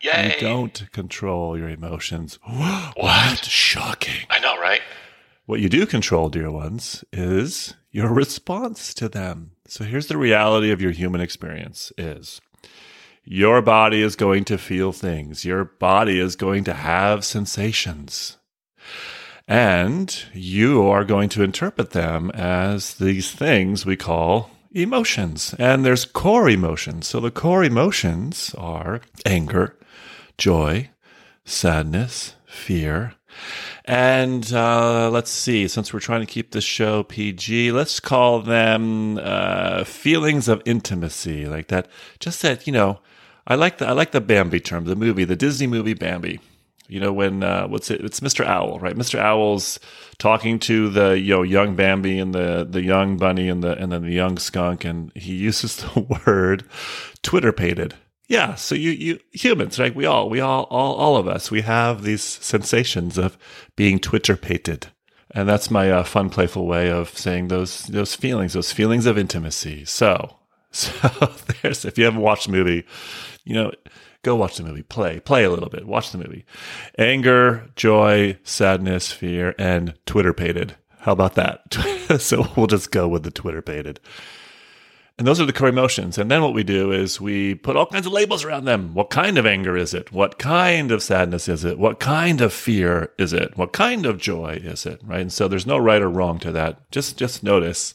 Yay. 0.00 0.34
You 0.34 0.40
don't 0.40 0.90
control 0.92 1.58
your 1.58 1.68
emotions. 1.68 2.38
what? 2.46 2.96
what? 2.96 3.44
Shocking. 3.44 4.26
I 4.30 4.38
know, 4.38 4.58
right? 4.58 4.80
What 5.46 5.60
you 5.60 5.68
do 5.68 5.84
control, 5.86 6.28
dear 6.28 6.50
ones, 6.50 7.04
is 7.12 7.74
your 7.90 8.12
response 8.12 8.94
to 8.94 9.08
them. 9.08 9.52
So 9.66 9.84
here's 9.84 10.06
the 10.06 10.16
reality 10.16 10.70
of 10.70 10.80
your 10.80 10.92
human 10.92 11.20
experience 11.20 11.92
is 11.98 12.40
your 13.24 13.60
body 13.60 14.02
is 14.02 14.16
going 14.16 14.44
to 14.46 14.58
feel 14.58 14.92
things. 14.92 15.44
Your 15.44 15.64
body 15.64 16.18
is 16.18 16.36
going 16.36 16.64
to 16.64 16.74
have 16.74 17.24
sensations. 17.24 18.36
And 19.46 20.24
you 20.32 20.86
are 20.86 21.04
going 21.04 21.28
to 21.30 21.42
interpret 21.42 21.90
them 21.90 22.30
as 22.30 22.94
these 22.94 23.32
things 23.32 23.84
we 23.84 23.96
call 23.96 24.50
emotions. 24.72 25.54
And 25.58 25.84
there's 25.84 26.04
core 26.04 26.48
emotions. 26.48 27.08
So 27.08 27.20
the 27.20 27.30
core 27.30 27.64
emotions 27.64 28.54
are 28.56 29.00
anger, 29.26 29.76
joy, 30.40 30.88
sadness, 31.44 32.34
fear. 32.46 33.14
And 33.84 34.52
uh, 34.52 35.10
let's 35.10 35.30
see, 35.30 35.68
since 35.68 35.92
we're 35.92 36.00
trying 36.00 36.20
to 36.20 36.26
keep 36.26 36.50
the 36.50 36.60
show 36.60 37.02
PG, 37.04 37.70
let's 37.72 38.00
call 38.00 38.40
them 38.40 39.20
uh, 39.22 39.84
feelings 39.84 40.48
of 40.48 40.62
intimacy, 40.64 41.46
like 41.46 41.68
that. 41.68 41.88
Just 42.18 42.42
that, 42.42 42.66
you 42.66 42.72
know, 42.72 43.00
I 43.46 43.54
like 43.54 43.78
the 43.78 43.86
I 43.86 43.92
like 43.92 44.12
the 44.12 44.20
Bambi 44.20 44.60
term, 44.60 44.84
the 44.84 44.96
movie, 44.96 45.24
the 45.24 45.36
Disney 45.36 45.66
movie 45.66 45.94
Bambi. 45.94 46.40
You 46.88 47.00
know, 47.00 47.12
when 47.12 47.42
uh, 47.42 47.68
what's 47.68 47.90
it? 47.90 48.00
It's 48.00 48.20
Mr. 48.20 48.44
Owl, 48.44 48.80
right? 48.80 48.96
Mr. 48.96 49.18
Owl's 49.20 49.78
talking 50.18 50.58
to 50.60 50.88
the 50.88 51.18
you 51.18 51.34
know 51.34 51.42
young 51.42 51.76
Bambi 51.76 52.18
and 52.18 52.34
the 52.34 52.66
the 52.68 52.82
young 52.82 53.16
bunny 53.16 53.48
and 53.48 53.62
the 53.62 53.76
and 53.76 53.92
then 53.92 54.02
the 54.02 54.12
young 54.12 54.38
skunk, 54.38 54.84
and 54.84 55.12
he 55.14 55.34
uses 55.34 55.76
the 55.94 56.20
word 56.26 56.64
twitterpated 57.22 57.94
yeah, 58.30 58.54
so 58.54 58.76
you 58.76 58.92
you 58.92 59.18
humans, 59.32 59.80
right? 59.80 59.92
We 59.92 60.06
all 60.06 60.30
we 60.30 60.38
all 60.38 60.62
all 60.70 60.94
all 60.94 61.16
of 61.16 61.26
us 61.26 61.50
we 61.50 61.62
have 61.62 62.04
these 62.04 62.22
sensations 62.22 63.18
of 63.18 63.36
being 63.74 63.98
twitterpated. 63.98 64.86
And 65.32 65.48
that's 65.48 65.68
my 65.70 65.90
uh, 65.90 66.04
fun, 66.04 66.30
playful 66.30 66.64
way 66.64 66.90
of 66.92 67.10
saying 67.18 67.48
those 67.48 67.82
those 67.88 68.14
feelings, 68.14 68.52
those 68.52 68.70
feelings 68.70 69.06
of 69.06 69.18
intimacy. 69.18 69.84
So, 69.84 70.36
so 70.70 70.92
there's 71.60 71.84
if 71.84 71.98
you 71.98 72.04
haven't 72.04 72.20
watched 72.20 72.46
the 72.46 72.52
movie, 72.52 72.86
you 73.42 73.54
know, 73.54 73.72
go 74.22 74.36
watch 74.36 74.56
the 74.58 74.62
movie. 74.62 74.84
Play, 74.84 75.18
play 75.18 75.42
a 75.42 75.50
little 75.50 75.68
bit. 75.68 75.84
Watch 75.84 76.12
the 76.12 76.18
movie. 76.18 76.44
Anger, 76.98 77.68
joy, 77.74 78.38
sadness, 78.44 79.10
fear, 79.10 79.56
and 79.58 79.94
twitterpated. 80.06 80.76
How 81.00 81.12
about 81.12 81.34
that? 81.34 81.74
so 82.20 82.46
we'll 82.56 82.68
just 82.68 82.92
go 82.92 83.08
with 83.08 83.24
the 83.24 83.32
twitterpated. 83.32 83.98
And 85.20 85.26
those 85.26 85.38
are 85.38 85.44
the 85.44 85.52
core 85.52 85.68
emotions. 85.68 86.16
And 86.16 86.30
then 86.30 86.40
what 86.40 86.54
we 86.54 86.64
do 86.64 86.92
is 86.92 87.20
we 87.20 87.54
put 87.54 87.76
all 87.76 87.84
kinds 87.84 88.06
of 88.06 88.12
labels 88.12 88.42
around 88.42 88.64
them. 88.64 88.94
What 88.94 89.10
kind 89.10 89.36
of 89.36 89.44
anger 89.44 89.76
is 89.76 89.92
it? 89.92 90.10
What 90.10 90.38
kind 90.38 90.90
of 90.90 91.02
sadness 91.02 91.46
is 91.46 91.62
it? 91.62 91.78
What 91.78 92.00
kind 92.00 92.40
of 92.40 92.54
fear 92.54 93.12
is 93.18 93.34
it? 93.34 93.54
What 93.54 93.74
kind 93.74 94.06
of 94.06 94.16
joy 94.16 94.58
is 94.64 94.86
it? 94.86 94.98
Right. 95.04 95.20
And 95.20 95.30
so 95.30 95.46
there's 95.46 95.66
no 95.66 95.76
right 95.76 96.00
or 96.00 96.08
wrong 96.08 96.38
to 96.38 96.50
that. 96.52 96.90
Just, 96.90 97.18
just 97.18 97.42
notice 97.42 97.92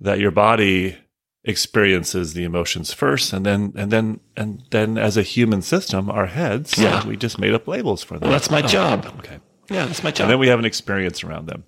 that 0.00 0.20
your 0.20 0.30
body 0.30 0.98
experiences 1.42 2.34
the 2.34 2.44
emotions 2.44 2.92
first 2.92 3.32
and 3.32 3.44
then 3.44 3.72
and 3.74 3.90
then 3.90 4.20
and 4.36 4.62
then 4.70 4.98
as 4.98 5.16
a 5.16 5.22
human 5.22 5.62
system 5.62 6.10
our 6.10 6.26
heads 6.26 6.76
yeah. 6.76 7.04
we 7.06 7.16
just 7.16 7.38
made 7.38 7.54
up 7.54 7.66
labels 7.66 8.02
for 8.02 8.18
them 8.18 8.28
well, 8.28 8.32
that's 8.32 8.50
my 8.50 8.60
oh, 8.62 8.66
job 8.66 9.06
okay 9.18 9.38
yeah 9.70 9.86
that's 9.86 10.04
my 10.04 10.10
job 10.10 10.24
and 10.24 10.30
then 10.30 10.38
we 10.38 10.48
have 10.48 10.58
an 10.58 10.66
experience 10.66 11.24
around 11.24 11.46
them 11.46 11.64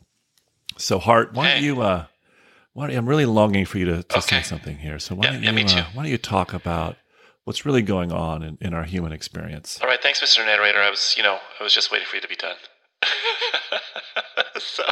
so 0.77 0.99
Heart, 0.99 1.33
why 1.33 1.55
don't 1.55 1.63
you 1.63 1.81
uh 1.81 2.05
I'm 2.77 3.09
really 3.09 3.27
longing 3.27 3.67
for 3.67 3.79
you 3.79 3.85
to, 3.87 4.03
to 4.03 4.19
okay. 4.19 4.37
say 4.37 4.43
something 4.43 4.79
here. 4.79 4.99
So 4.99 5.15
why, 5.15 5.25
yeah, 5.27 5.31
don't 5.33 5.43
you, 5.43 5.65
yeah, 5.75 5.83
uh, 5.83 5.87
why 5.95 6.03
don't 6.05 6.13
you 6.13 6.19
talk 6.19 6.55
about 6.55 6.97
what's 7.45 7.67
really 7.67 7.83
going 7.83 8.13
on 8.13 8.43
in, 8.43 8.59
in 8.61 8.75
our 8.75 8.85
human 8.85 9.13
experience? 9.13 9.79
All 9.83 9.89
right, 9.89 10.03
thanks, 10.03 10.23
Mr. 10.23 10.45
Narrator. 10.45 10.79
I 10.79 10.91
was, 10.91 11.15
you 11.17 11.23
know, 11.23 11.39
I 11.61 11.63
was 11.63 11.75
just 11.75 11.93
waiting 11.93 12.07
for 12.07 12.17
you 12.17 12.23
to 12.23 12.29
be 12.29 12.37
done. 12.37 12.57
so, 14.59 14.85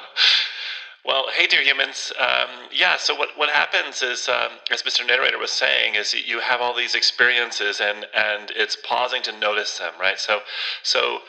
well, 1.05 1.27
hey, 1.37 1.47
dear 1.47 1.63
humans. 1.63 2.13
Um, 2.21 2.49
yeah. 2.73 2.97
So 2.97 3.15
what 3.15 3.31
what 3.37 3.49
happens 3.49 4.03
is, 4.03 4.29
um, 4.29 4.51
as 4.71 4.83
Mr. 4.83 5.07
Narrator 5.07 5.39
was 5.39 5.51
saying, 5.51 5.95
is 5.95 6.15
you 6.15 6.41
have 6.41 6.61
all 6.61 6.77
these 6.77 6.95
experiences, 6.95 7.81
and 7.81 8.07
and 8.15 8.51
it's 8.55 8.77
pausing 8.87 9.23
to 9.23 9.39
notice 9.39 9.79
them, 9.79 9.93
right? 9.99 10.19
So, 10.19 10.41
so 10.83 11.21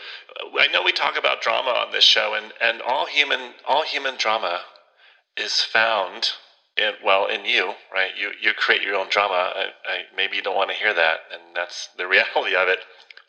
I 0.60 0.68
know 0.68 0.84
we 0.84 0.92
talk 0.92 1.18
about 1.18 1.42
drama 1.42 1.70
on 1.70 1.92
this 1.92 2.04
show, 2.04 2.34
and 2.36 2.52
and 2.62 2.82
all 2.82 3.06
human 3.06 3.54
all 3.68 3.84
human 3.84 4.18
drama 4.18 4.62
is 5.38 5.62
found 5.62 6.32
in, 6.78 6.94
well 7.04 7.26
in 7.28 7.46
you, 7.46 7.74
right? 7.94 8.12
You 8.18 8.32
you 8.42 8.54
create 8.54 8.82
your 8.82 8.96
own 8.96 9.08
drama. 9.10 9.54
I, 9.56 9.66
I, 9.86 9.98
maybe 10.16 10.36
you 10.38 10.42
don't 10.42 10.56
want 10.56 10.70
to 10.70 10.76
hear 10.76 10.94
that, 10.94 11.20
and 11.32 11.56
that's 11.56 11.90
the 11.98 12.08
reality 12.08 12.56
of 12.56 12.68
it. 12.68 12.80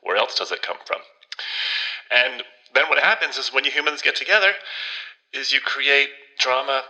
Where 0.02 0.16
else 0.16 0.37
does 0.37 0.52
it 0.52 0.62
come 0.62 0.78
from? 0.87 1.00
And 2.11 2.42
then 2.75 2.88
what 2.88 2.99
happens 2.99 3.37
is 3.37 3.52
when 3.52 3.64
you 3.64 3.71
humans 3.71 4.02
get 4.02 4.16
together, 4.16 4.52
is 5.32 5.52
you 5.52 5.61
create 5.61 6.09
drama 6.38 6.82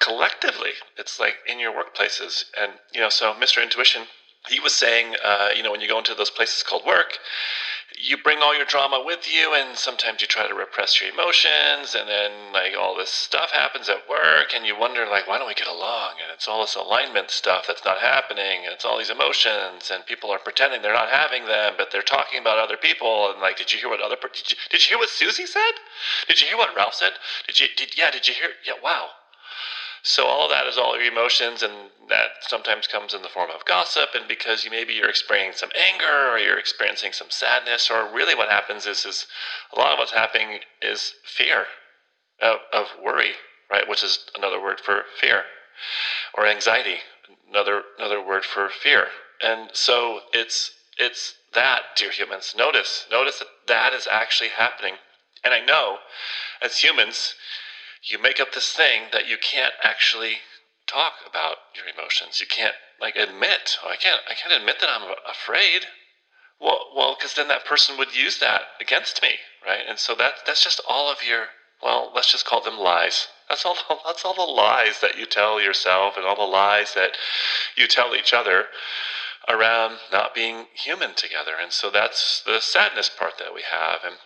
collectively. 0.00 0.70
It's 0.98 1.18
like 1.18 1.34
in 1.46 1.58
your 1.58 1.72
workplaces, 1.72 2.44
and 2.60 2.72
you 2.94 3.00
know. 3.00 3.08
So 3.08 3.34
Mr. 3.34 3.62
Intuition, 3.62 4.02
he 4.48 4.60
was 4.60 4.74
saying, 4.74 5.14
uh, 5.24 5.50
you 5.56 5.62
know, 5.62 5.72
when 5.72 5.80
you 5.80 5.88
go 5.88 5.98
into 5.98 6.14
those 6.14 6.30
places 6.30 6.62
called 6.62 6.84
work, 6.86 7.18
you 7.98 8.16
bring 8.18 8.38
all 8.40 8.54
your 8.54 8.66
drama 8.66 9.02
with 9.04 9.26
you 9.32 9.54
and 9.54 9.76
sometimes 9.76 10.20
you 10.20 10.26
try 10.26 10.46
to 10.46 10.54
repress 10.54 11.00
your 11.00 11.10
emotions 11.10 11.94
and 11.94 12.08
then 12.08 12.52
like 12.52 12.72
all 12.78 12.96
this 12.96 13.10
stuff 13.10 13.50
happens 13.50 13.88
at 13.88 14.08
work 14.08 14.52
and 14.54 14.66
you 14.66 14.78
wonder 14.78 15.06
like 15.06 15.26
why 15.26 15.38
don't 15.38 15.48
we 15.48 15.54
get 15.54 15.66
along? 15.66 16.12
And 16.22 16.30
it's 16.32 16.46
all 16.46 16.60
this 16.60 16.74
alignment 16.76 17.30
stuff 17.30 17.64
that's 17.66 17.84
not 17.84 17.98
happening 17.98 18.64
and 18.64 18.72
it's 18.72 18.84
all 18.84 18.98
these 18.98 19.10
emotions 19.10 19.90
and 19.92 20.04
people 20.06 20.30
are 20.30 20.38
pretending 20.38 20.82
they're 20.82 20.92
not 20.92 21.08
having 21.10 21.46
them 21.46 21.74
but 21.78 21.90
they're 21.90 22.02
talking 22.02 22.40
about 22.40 22.58
other 22.58 22.76
people 22.76 23.30
and 23.32 23.40
like 23.40 23.56
did 23.56 23.72
you 23.72 23.78
hear 23.78 23.88
what 23.88 24.00
other 24.00 24.16
did 24.20 24.50
you, 24.50 24.56
did 24.70 24.80
you 24.82 24.88
hear 24.88 24.98
what 24.98 25.08
Susie 25.08 25.46
said? 25.46 25.72
Did 26.28 26.40
you 26.40 26.48
hear 26.48 26.58
what 26.58 26.76
Ralph 26.76 26.94
said? 26.94 27.12
Did 27.46 27.60
you 27.60 27.66
did 27.76 27.96
yeah 27.96 28.10
did 28.10 28.28
you 28.28 28.34
hear 28.34 28.50
yeah 28.66 28.74
wow 28.82 29.08
so 30.06 30.26
all 30.26 30.44
of 30.44 30.50
that 30.50 30.68
is 30.68 30.78
all 30.78 30.96
your 30.96 31.10
emotions, 31.10 31.64
and 31.64 31.90
that 32.08 32.28
sometimes 32.40 32.86
comes 32.86 33.12
in 33.12 33.22
the 33.22 33.28
form 33.28 33.50
of 33.50 33.64
gossip. 33.64 34.10
And 34.14 34.28
because 34.28 34.64
you 34.64 34.70
maybe 34.70 34.92
you're 34.92 35.08
experiencing 35.08 35.58
some 35.58 35.70
anger, 35.76 36.30
or 36.30 36.38
you're 36.38 36.60
experiencing 36.60 37.10
some 37.10 37.28
sadness, 37.28 37.90
or 37.90 38.08
really 38.14 38.36
what 38.36 38.48
happens 38.48 38.86
is 38.86 39.04
is 39.04 39.26
a 39.74 39.78
lot 39.78 39.92
of 39.92 39.98
what's 39.98 40.12
happening 40.12 40.60
is 40.80 41.14
fear 41.24 41.64
of, 42.40 42.58
of 42.72 42.86
worry, 43.04 43.32
right? 43.68 43.88
Which 43.88 44.04
is 44.04 44.20
another 44.36 44.62
word 44.62 44.78
for 44.78 45.02
fear, 45.20 45.42
or 46.38 46.46
anxiety, 46.46 46.98
another 47.50 47.82
another 47.98 48.24
word 48.24 48.44
for 48.44 48.68
fear. 48.68 49.08
And 49.42 49.70
so 49.72 50.20
it's 50.32 50.70
it's 50.98 51.34
that, 51.52 51.80
dear 51.96 52.12
humans. 52.12 52.54
Notice 52.56 53.06
notice 53.10 53.40
that 53.40 53.48
that 53.66 53.92
is 53.92 54.06
actually 54.08 54.50
happening. 54.50 54.94
And 55.42 55.52
I 55.52 55.64
know, 55.64 55.98
as 56.62 56.78
humans 56.78 57.34
you 58.06 58.20
make 58.22 58.40
up 58.40 58.52
this 58.52 58.72
thing 58.72 59.02
that 59.12 59.28
you 59.28 59.36
can't 59.36 59.74
actually 59.82 60.38
talk 60.86 61.14
about 61.28 61.56
your 61.74 61.84
emotions. 61.92 62.40
You 62.40 62.46
can't 62.46 62.74
like 63.00 63.16
admit. 63.16 63.78
Oh, 63.84 63.90
I 63.90 63.96
can't. 63.96 64.20
I 64.30 64.34
can't 64.34 64.58
admit 64.58 64.76
that 64.80 64.88
I'm 64.88 65.12
afraid. 65.28 65.86
Well, 66.60 66.92
well, 66.96 67.16
because 67.18 67.34
then 67.34 67.48
that 67.48 67.66
person 67.66 67.98
would 67.98 68.16
use 68.16 68.38
that 68.38 68.62
against 68.80 69.20
me, 69.20 69.34
right? 69.66 69.82
And 69.86 69.98
so 69.98 70.14
that 70.14 70.34
that's 70.46 70.62
just 70.62 70.80
all 70.88 71.10
of 71.10 71.18
your. 71.26 71.46
Well, 71.82 72.10
let's 72.14 72.32
just 72.32 72.46
call 72.46 72.62
them 72.62 72.78
lies. 72.78 73.28
That's 73.48 73.66
all. 73.66 73.76
That's 74.06 74.24
all 74.24 74.34
the 74.34 74.50
lies 74.52 75.00
that 75.00 75.18
you 75.18 75.26
tell 75.26 75.60
yourself, 75.60 76.16
and 76.16 76.24
all 76.24 76.36
the 76.36 76.42
lies 76.42 76.94
that 76.94 77.10
you 77.76 77.86
tell 77.86 78.14
each 78.14 78.32
other 78.32 78.66
around 79.48 79.98
not 80.10 80.34
being 80.34 80.66
human 80.74 81.14
together. 81.14 81.52
And 81.60 81.72
so 81.72 81.90
that's 81.90 82.42
the 82.44 82.60
sadness 82.60 83.08
part 83.08 83.34
that 83.38 83.54
we 83.54 83.62
have, 83.70 84.00
and 84.04 84.16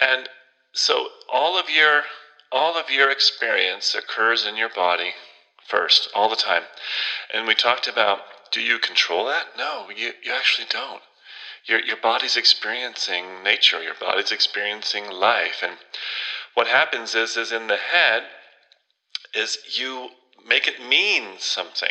and 0.00 0.28
so 0.72 1.08
all 1.32 1.58
of 1.58 1.70
your 1.70 2.02
all 2.54 2.78
of 2.78 2.88
your 2.88 3.10
experience 3.10 3.96
occurs 3.96 4.46
in 4.46 4.56
your 4.56 4.68
body 4.68 5.10
first, 5.68 6.08
all 6.14 6.30
the 6.30 6.36
time. 6.36 6.62
And 7.34 7.48
we 7.48 7.54
talked 7.54 7.88
about 7.88 8.20
do 8.52 8.60
you 8.60 8.78
control 8.78 9.26
that? 9.26 9.46
No, 9.58 9.88
you, 9.90 10.12
you 10.22 10.32
actually 10.32 10.68
don't. 10.70 11.02
Your, 11.66 11.80
your 11.80 11.96
body's 11.96 12.36
experiencing 12.36 13.42
nature, 13.42 13.82
your 13.82 13.96
body's 13.98 14.30
experiencing 14.30 15.10
life. 15.10 15.60
And 15.62 15.76
what 16.54 16.68
happens 16.68 17.16
is, 17.16 17.36
is 17.36 17.50
in 17.50 17.66
the 17.66 17.76
head, 17.76 18.22
is 19.34 19.58
you 19.76 20.10
make 20.46 20.68
it 20.68 20.86
mean 20.88 21.38
something. 21.38 21.90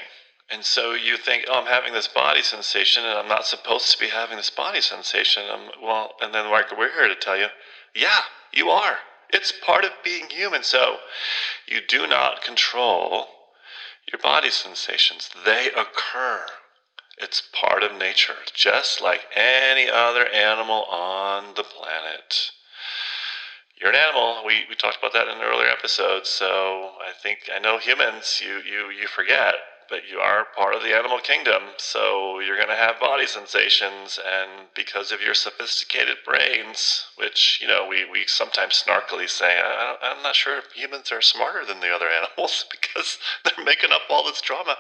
And 0.50 0.64
so 0.64 0.94
you 0.94 1.18
think, 1.18 1.46
oh, 1.50 1.60
I'm 1.60 1.66
having 1.66 1.92
this 1.92 2.08
body 2.08 2.42
sensation, 2.42 3.04
and 3.04 3.18
I'm 3.18 3.28
not 3.28 3.46
supposed 3.46 3.92
to 3.92 4.00
be 4.00 4.08
having 4.08 4.38
this 4.38 4.52
body 4.52 4.80
sensation. 4.80 5.44
I'm, 5.52 5.84
well, 5.84 6.12
and 6.22 6.34
then 6.34 6.50
we're 6.50 6.94
here 6.94 7.10
to 7.10 7.16
tell 7.16 7.38
you, 7.38 7.48
yeah, 7.94 8.20
you 8.54 8.70
are. 8.70 8.98
It's 9.34 9.52
part 9.52 9.84
of 9.84 9.92
being 10.04 10.30
human. 10.30 10.64
So 10.64 10.98
you 11.68 11.80
do 11.88 12.08
not 12.08 12.44
control 12.44 13.28
your 14.12 14.20
body 14.20 14.52
sensations, 14.52 15.30
they 15.46 15.68
occur. 15.68 16.46
It's 17.18 17.42
part 17.54 17.84
of 17.84 17.98
nature, 17.98 18.36
just 18.54 19.02
like 19.02 19.22
any 19.36 19.90
other 19.90 20.28
animal 20.28 20.84
on 20.86 21.54
the 21.56 21.64
planet. 21.64 22.52
You're 23.80 23.92
an 23.92 23.96
animal. 23.96 24.44
We, 24.46 24.66
we 24.70 24.76
talked 24.76 24.98
about 24.98 25.14
that 25.14 25.28
in 25.28 25.38
an 25.38 25.44
earlier 25.44 25.68
episode. 25.68 26.26
So 26.26 26.92
I 27.02 27.12
think 27.22 27.50
I 27.54 27.60
know 27.60 27.78
humans. 27.78 28.42
You 28.44 28.58
you 28.58 28.90
you 28.90 29.08
forget 29.08 29.56
but 29.94 30.10
you 30.10 30.18
are 30.18 30.48
part 30.58 30.74
of 30.74 30.82
the 30.82 30.92
animal 30.92 31.20
kingdom, 31.20 31.62
so 31.78 32.40
you're 32.40 32.58
going 32.58 32.68
to 32.68 32.74
have 32.74 33.00
body 33.00 33.28
sensations, 33.28 34.18
and 34.18 34.66
because 34.74 35.12
of 35.12 35.22
your 35.22 35.36
sophisticated 35.36 36.18
brains, 36.26 37.06
which 37.16 37.60
you 37.62 37.68
know 37.68 37.86
we, 37.88 38.04
we 38.04 38.26
sometimes 38.26 38.84
snarkily 38.84 39.30
say, 39.30 39.62
I, 39.64 40.16
am 40.18 40.24
not 40.24 40.36
sure 40.36 40.58
if 40.58 40.72
humans 40.72 41.12
are 41.12 41.22
smarter 41.22 41.64
than 41.64 41.80
the 41.80 41.94
other 41.94 42.08
animals 42.08 42.66
because 42.72 43.20
they're 43.46 43.64
making 43.64 43.92
up 43.92 44.02
all 44.10 44.24
this 44.26 44.42
drama. 44.42 44.78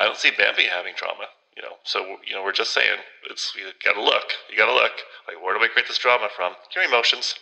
I 0.00 0.04
don't 0.04 0.16
see 0.16 0.32
Bambi 0.36 0.64
having 0.64 0.94
drama, 0.96 1.26
you 1.56 1.62
know. 1.62 1.76
So 1.84 2.16
you 2.26 2.34
know 2.34 2.42
we're 2.42 2.50
just 2.50 2.74
saying 2.74 2.98
it's 3.30 3.54
you 3.54 3.70
got 3.84 3.94
to 3.94 4.02
look, 4.02 4.32
you 4.50 4.56
got 4.56 4.66
to 4.66 4.74
look. 4.74 4.98
Like 5.28 5.40
where 5.40 5.54
do 5.54 5.60
we 5.60 5.68
create 5.68 5.86
this 5.86 5.98
drama 5.98 6.26
from? 6.34 6.54
Your 6.74 6.82
emotions. 6.82 7.36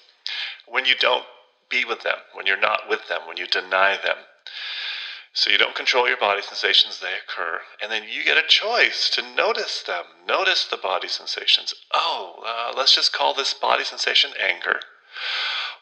When 0.67 0.85
you 0.85 0.95
don't 1.01 1.25
be 1.71 1.87
with 1.87 2.03
them, 2.03 2.19
when 2.35 2.45
you're 2.45 2.61
not 2.61 2.83
with 2.87 3.09
them, 3.09 3.21
when 3.27 3.39
you 3.39 3.47
deny 3.47 3.97
them 3.97 4.17
so 5.33 5.51
you 5.51 5.59
don't 5.59 5.75
control 5.75 6.09
your 6.09 6.17
body 6.17 6.43
sensations, 6.43 7.01
they 7.01 7.15
occur. 7.15 7.61
And 7.83 7.93
then 7.93 8.05
you 8.09 8.25
get 8.25 8.43
a 8.43 8.47
choice 8.49 9.11
to 9.11 9.35
notice 9.35 9.83
them. 9.83 10.05
Notice 10.27 10.67
the 10.67 10.77
body 10.77 11.09
sensations. 11.09 11.75
Oh, 11.93 12.43
uh, 12.47 12.77
let's 12.77 12.95
just 12.95 13.13
call 13.13 13.35
this 13.35 13.55
body 13.55 13.85
sensation 13.85 14.33
anger. 14.41 14.81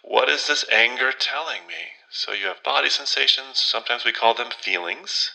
what 0.03 0.29
is 0.29 0.47
this 0.47 0.65
anger 0.71 1.13
telling 1.13 1.67
me? 1.67 1.95
So 2.11 2.33
you 2.33 2.47
have 2.47 2.63
body 2.63 2.91
sensations, 2.91 3.59
sometimes 3.59 4.05
we 4.05 4.13
call 4.13 4.35
them 4.35 4.51
feelings, 4.51 5.33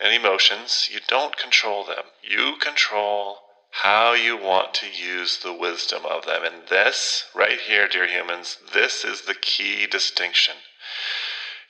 and 0.00 0.12
emotions. 0.12 0.88
You 0.92 1.00
don't 1.06 1.36
control 1.36 1.84
them. 1.84 2.04
You 2.22 2.56
control 2.60 3.38
how 3.82 4.12
you 4.12 4.36
want 4.36 4.74
to 4.74 4.86
use 4.90 5.38
the 5.38 5.52
wisdom 5.52 6.04
of 6.04 6.26
them. 6.26 6.44
And 6.44 6.68
this, 6.68 7.24
right 7.34 7.60
here, 7.60 7.88
dear 7.88 8.06
humans, 8.06 8.58
this 8.72 9.04
is 9.04 9.22
the 9.22 9.34
key 9.34 9.86
distinction. 9.86 10.54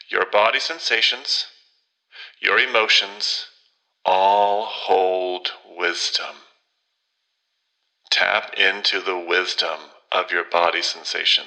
Your 0.09 0.27
body 0.27 0.61
sensations, 0.61 1.47
your 2.45 2.59
emotions, 2.59 3.47
all 4.05 4.67
hold 4.67 5.49
wisdom. 5.79 6.37
Tap 8.11 8.53
into 8.55 9.01
the 9.01 9.19
wisdom 9.19 9.81
of 10.13 10.31
your 10.31 10.45
body 10.45 10.83
sensation. 10.83 11.45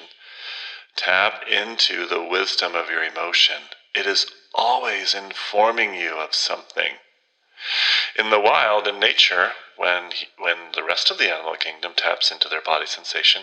Tap 0.96 1.44
into 1.48 2.04
the 2.04 2.22
wisdom 2.22 2.74
of 2.74 2.90
your 2.90 3.04
emotion. 3.04 3.62
It 3.94 4.06
is 4.06 4.26
always 4.52 5.14
informing 5.14 5.94
you 5.94 6.16
of 6.16 6.34
something. 6.34 6.94
In 8.18 8.30
the 8.30 8.40
wild, 8.40 8.88
in 8.88 8.98
nature, 8.98 9.52
when, 9.76 10.10
he, 10.10 10.26
when 10.36 10.56
the 10.74 10.82
rest 10.82 11.12
of 11.12 11.18
the 11.18 11.32
animal 11.32 11.54
kingdom 11.54 11.92
taps 11.96 12.32
into 12.32 12.48
their 12.48 12.60
body 12.60 12.86
sensation, 12.86 13.42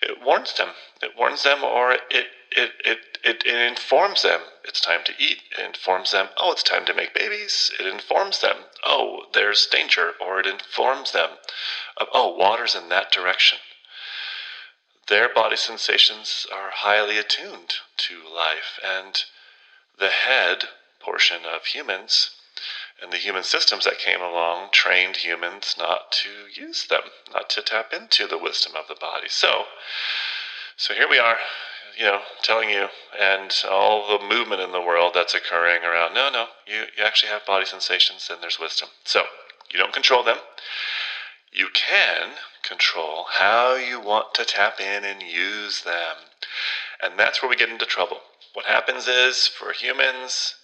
it 0.00 0.22
warns 0.24 0.54
them. 0.54 0.70
It 1.02 1.10
warns 1.18 1.42
them, 1.42 1.62
or 1.62 1.92
it, 1.92 2.26
it, 2.50 2.72
it, 2.84 2.98
it, 3.24 3.42
it 3.46 3.70
informs 3.70 4.22
them 4.22 4.40
it's 4.64 4.80
time 4.80 5.00
to 5.04 5.12
eat. 5.18 5.38
It 5.58 5.64
informs 5.64 6.12
them, 6.12 6.28
oh, 6.38 6.52
it's 6.52 6.62
time 6.62 6.84
to 6.86 6.94
make 6.94 7.14
babies. 7.14 7.72
It 7.80 7.86
informs 7.86 8.40
them, 8.40 8.56
oh, 8.84 9.24
there's 9.32 9.66
danger. 9.66 10.12
Or 10.20 10.38
it 10.38 10.46
informs 10.46 11.12
them 11.12 11.30
oh, 12.12 12.36
water's 12.36 12.74
in 12.74 12.88
that 12.90 13.10
direction. 13.10 13.58
Their 15.08 15.32
body 15.32 15.56
sensations 15.56 16.46
are 16.52 16.70
highly 16.70 17.18
attuned 17.18 17.74
to 17.96 18.14
life, 18.34 18.78
and 18.84 19.22
the 19.98 20.10
head 20.10 20.64
portion 21.00 21.38
of 21.46 21.64
humans 21.64 22.30
and 23.00 23.12
the 23.12 23.16
human 23.16 23.44
systems 23.44 23.84
that 23.84 23.98
came 23.98 24.20
along 24.20 24.68
trained 24.72 25.16
humans 25.16 25.76
not 25.78 26.10
to 26.10 26.28
use 26.52 26.86
them, 26.88 27.02
not 27.32 27.48
to 27.50 27.62
tap 27.62 27.92
into 27.92 28.26
the 28.26 28.36
wisdom 28.36 28.72
of 28.76 28.88
the 28.88 28.96
body. 29.00 29.28
So, 29.28 29.64
so 30.76 30.94
here 30.94 31.08
we 31.08 31.18
are, 31.18 31.38
you 31.96 32.04
know, 32.04 32.20
telling 32.42 32.70
you, 32.70 32.88
and 33.18 33.52
all 33.70 34.18
the 34.18 34.24
movement 34.24 34.60
in 34.60 34.72
the 34.72 34.80
world 34.80 35.12
that's 35.14 35.34
occurring 35.34 35.82
around. 35.84 36.14
No, 36.14 36.30
no, 36.30 36.46
you 36.66 36.84
you 36.96 37.04
actually 37.04 37.30
have 37.30 37.46
body 37.46 37.66
sensations, 37.66 38.28
and 38.30 38.42
there's 38.42 38.60
wisdom. 38.60 38.88
So 39.04 39.24
you 39.72 39.78
don't 39.78 39.92
control 39.92 40.22
them. 40.22 40.38
You 41.52 41.68
can 41.72 42.32
control 42.62 43.26
how 43.30 43.74
you 43.76 44.00
want 44.00 44.34
to 44.34 44.44
tap 44.44 44.80
in 44.80 45.04
and 45.04 45.22
use 45.22 45.82
them, 45.82 46.16
and 47.02 47.18
that's 47.18 47.42
where 47.42 47.48
we 47.48 47.56
get 47.56 47.70
into 47.70 47.86
trouble. 47.86 48.18
What 48.52 48.66
happens 48.66 49.08
is 49.08 49.46
for 49.46 49.72
humans, 49.72 50.54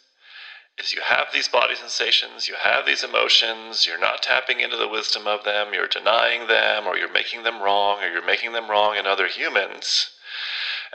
is 0.78 0.92
you 0.92 1.00
have 1.02 1.28
these 1.32 1.48
body 1.48 1.74
sensations, 1.76 2.48
you 2.48 2.54
have 2.60 2.84
these 2.84 3.04
emotions, 3.04 3.86
you're 3.86 3.98
not 3.98 4.22
tapping 4.22 4.60
into 4.60 4.76
the 4.76 4.88
wisdom 4.88 5.26
of 5.26 5.44
them, 5.44 5.72
you're 5.72 5.86
denying 5.86 6.48
them, 6.48 6.86
or 6.86 6.96
you're 6.96 7.12
making 7.12 7.44
them 7.44 7.62
wrong, 7.62 8.02
or 8.02 8.08
you're 8.08 8.24
making 8.24 8.52
them 8.52 8.68
wrong 8.68 8.96
in 8.96 9.06
other 9.06 9.28
humans. 9.28 10.08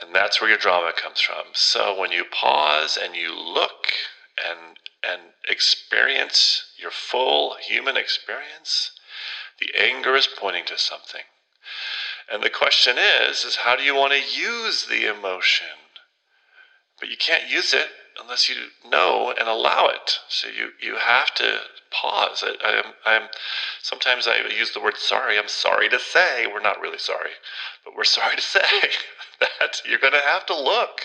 And 0.02 0.16
that's 0.16 0.40
where 0.40 0.50
your 0.50 0.60
drama 0.60 0.92
comes 0.96 1.20
from. 1.20 1.46
So 1.54 1.98
when 2.00 2.12
you 2.12 2.24
pause 2.24 2.98
and 3.02 3.16
you 3.16 3.34
look 3.36 3.92
and 4.48 4.78
and 5.02 5.22
experience 5.48 6.64
your 6.78 6.92
full 6.92 7.56
human 7.56 7.96
experience, 7.96 8.92
the 9.60 9.72
anger 9.78 10.16
is 10.16 10.28
pointing 10.28 10.66
to 10.66 10.78
something. 10.78 11.24
And 12.32 12.44
the 12.44 12.50
question 12.50 12.98
is, 12.98 13.44
is 13.44 13.58
how 13.58 13.76
do 13.76 13.84
you 13.84 13.96
want 13.96 14.14
to 14.14 14.40
use 14.40 14.86
the 14.86 15.10
emotion? 15.10 15.68
But 17.00 17.10
you 17.10 17.18
can't 17.18 17.50
use 17.50 17.74
it 17.74 17.88
unless 18.22 18.50
you 18.50 18.56
know 18.90 19.34
and 19.38 19.48
allow 19.48 19.88
it. 19.88 20.20
So 20.28 20.48
you, 20.48 20.70
you 20.82 20.98
have 20.98 21.34
to 21.36 21.60
pause. 21.92 22.44
I, 22.46 22.56
I'm, 22.64 22.94
I'm, 23.06 23.30
sometimes 23.82 24.28
I 24.28 24.38
use 24.56 24.74
the 24.74 24.82
word 24.82 24.98
sorry. 24.98 25.38
I'm 25.38 25.48
sorry 25.48 25.90
to 25.90 26.00
say 26.00 26.46
we're 26.48 26.62
not 26.62 26.82
really 26.82 26.98
sorry, 26.98 27.32
but 27.84 27.96
we're 27.96 28.04
sorry 28.20 28.36
to 28.36 28.42
say 28.42 28.60
that 29.40 29.82
you're 29.86 30.00
going 30.00 30.14
to 30.14 30.22
have 30.26 30.46
to 30.48 30.56
look. 30.56 31.02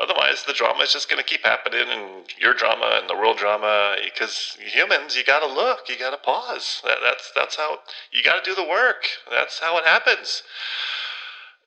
Otherwise, 0.00 0.42
the 0.44 0.54
drama 0.54 0.82
is 0.82 0.92
just 0.92 1.10
going 1.10 1.22
to 1.22 1.28
keep 1.28 1.44
happening, 1.44 1.84
and 1.86 2.24
your 2.40 2.54
drama 2.54 2.98
and 2.98 3.10
the 3.10 3.14
world 3.14 3.36
drama. 3.36 3.94
Because 4.02 4.56
humans, 4.58 5.14
you 5.14 5.22
got 5.22 5.40
to 5.40 5.46
look, 5.46 5.88
you 5.88 5.98
got 5.98 6.10
to 6.10 6.16
pause. 6.16 6.80
That, 6.82 6.98
that's 7.04 7.30
that's 7.36 7.56
how 7.56 7.80
you 8.10 8.22
got 8.22 8.42
to 8.42 8.50
do 8.50 8.56
the 8.56 8.66
work. 8.66 9.04
That's 9.30 9.60
how 9.60 9.76
it 9.76 9.84
happens 9.84 10.42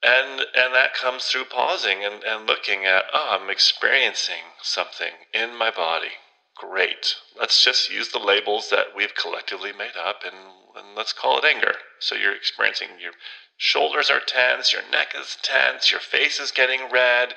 and 0.06 0.40
and 0.54 0.72
that 0.72 0.94
comes 0.94 1.24
through 1.24 1.44
pausing 1.44 2.04
and, 2.04 2.22
and 2.22 2.46
looking 2.46 2.84
at 2.84 3.04
oh 3.12 3.38
i'm 3.40 3.50
experiencing 3.50 4.54
something 4.62 5.12
in 5.34 5.56
my 5.56 5.70
body. 5.70 6.12
Great. 6.56 7.16
Let's 7.38 7.62
just 7.62 7.90
use 7.90 8.10
the 8.10 8.18
labels 8.18 8.70
that 8.70 8.96
we've 8.96 9.14
collectively 9.14 9.72
made 9.72 9.96
up 10.02 10.22
and, 10.24 10.34
and 10.74 10.96
let's 10.96 11.12
call 11.12 11.38
it 11.38 11.44
anger. 11.44 11.74
So 11.98 12.14
you're 12.14 12.34
experiencing 12.34 12.88
your 13.00 13.12
shoulders 13.58 14.10
are 14.10 14.20
tense 14.20 14.72
your 14.72 14.82
neck 14.90 15.14
is 15.18 15.38
tense 15.42 15.90
your 15.90 16.00
face 16.00 16.40
is 16.40 16.50
getting 16.50 16.90
red. 16.90 17.34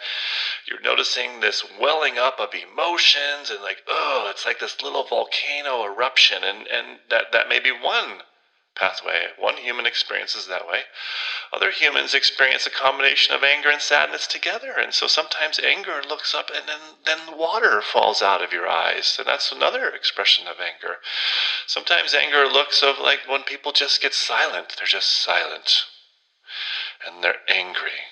You're 0.67 0.81
noticing 0.81 1.39
this 1.39 1.65
welling 1.79 2.17
up 2.17 2.39
of 2.39 2.49
emotions 2.53 3.49
and 3.49 3.61
like 3.61 3.83
oh 3.87 4.27
it's 4.29 4.45
like 4.45 4.59
this 4.59 4.81
little 4.81 5.05
volcano 5.05 5.83
eruption. 5.83 6.43
And 6.43 6.67
and 6.67 6.99
that 7.09 7.31
that 7.33 7.49
may 7.49 7.59
be 7.59 7.71
one 7.71 8.21
pathway. 8.79 9.27
One 9.37 9.57
human 9.57 9.85
experiences 9.85 10.47
that 10.47 10.67
way. 10.67 10.81
Other 11.51 11.71
humans 11.71 12.13
experience 12.13 12.65
a 12.65 12.69
combination 12.69 13.35
of 13.35 13.43
anger 13.43 13.69
and 13.69 13.81
sadness 13.81 14.25
together. 14.25 14.73
And 14.77 14.93
so 14.93 15.07
sometimes 15.07 15.59
anger 15.59 16.01
looks 16.07 16.33
up 16.33 16.49
and 16.55 16.67
then, 16.67 16.79
then 17.05 17.37
water 17.37 17.81
falls 17.81 18.21
out 18.21 18.43
of 18.43 18.53
your 18.53 18.67
eyes. 18.67 19.17
And 19.19 19.27
that's 19.27 19.51
another 19.51 19.89
expression 19.89 20.47
of 20.47 20.55
anger. 20.59 20.95
Sometimes 21.67 22.13
anger 22.13 22.45
looks 22.45 22.81
of 22.81 22.95
like 22.99 23.19
when 23.27 23.43
people 23.43 23.71
just 23.71 24.01
get 24.01 24.13
silent. 24.13 24.75
They're 24.77 24.87
just 24.87 25.23
silent. 25.23 25.83
And 27.05 27.23
they're 27.23 27.41
angry. 27.49 28.07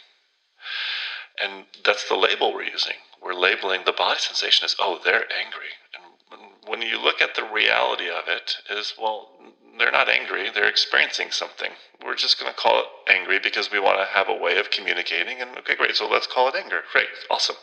And 1.41 1.65
that's 1.85 2.07
the 2.07 2.15
label 2.15 2.53
we're 2.53 2.63
using. 2.63 2.97
We're 3.21 3.33
labeling 3.33 3.81
the 3.85 3.93
body 3.93 4.19
sensation 4.19 4.65
as, 4.65 4.75
oh, 4.79 4.99
they're 5.03 5.25
angry. 5.31 5.77
And 5.93 6.41
when 6.67 6.81
you 6.81 7.01
look 7.01 7.21
at 7.21 7.35
the 7.35 7.43
reality 7.43 8.09
of 8.09 8.27
it, 8.27 8.57
is, 8.69 8.93
well, 8.99 9.29
they're 9.77 9.91
not 9.91 10.09
angry, 10.09 10.49
they're 10.53 10.69
experiencing 10.69 11.31
something. 11.31 11.71
We're 12.03 12.15
just 12.15 12.39
going 12.39 12.51
to 12.51 12.57
call 12.57 12.79
it 12.79 13.11
angry 13.11 13.39
because 13.39 13.71
we 13.71 13.79
want 13.79 13.99
to 13.99 14.05
have 14.05 14.29
a 14.29 14.35
way 14.35 14.57
of 14.57 14.71
communicating. 14.71 15.41
And 15.41 15.57
okay, 15.57 15.75
great, 15.75 15.95
so 15.95 16.07
let's 16.07 16.27
call 16.27 16.47
it 16.47 16.55
anger. 16.55 16.81
Great, 16.91 17.07
awesome. 17.29 17.55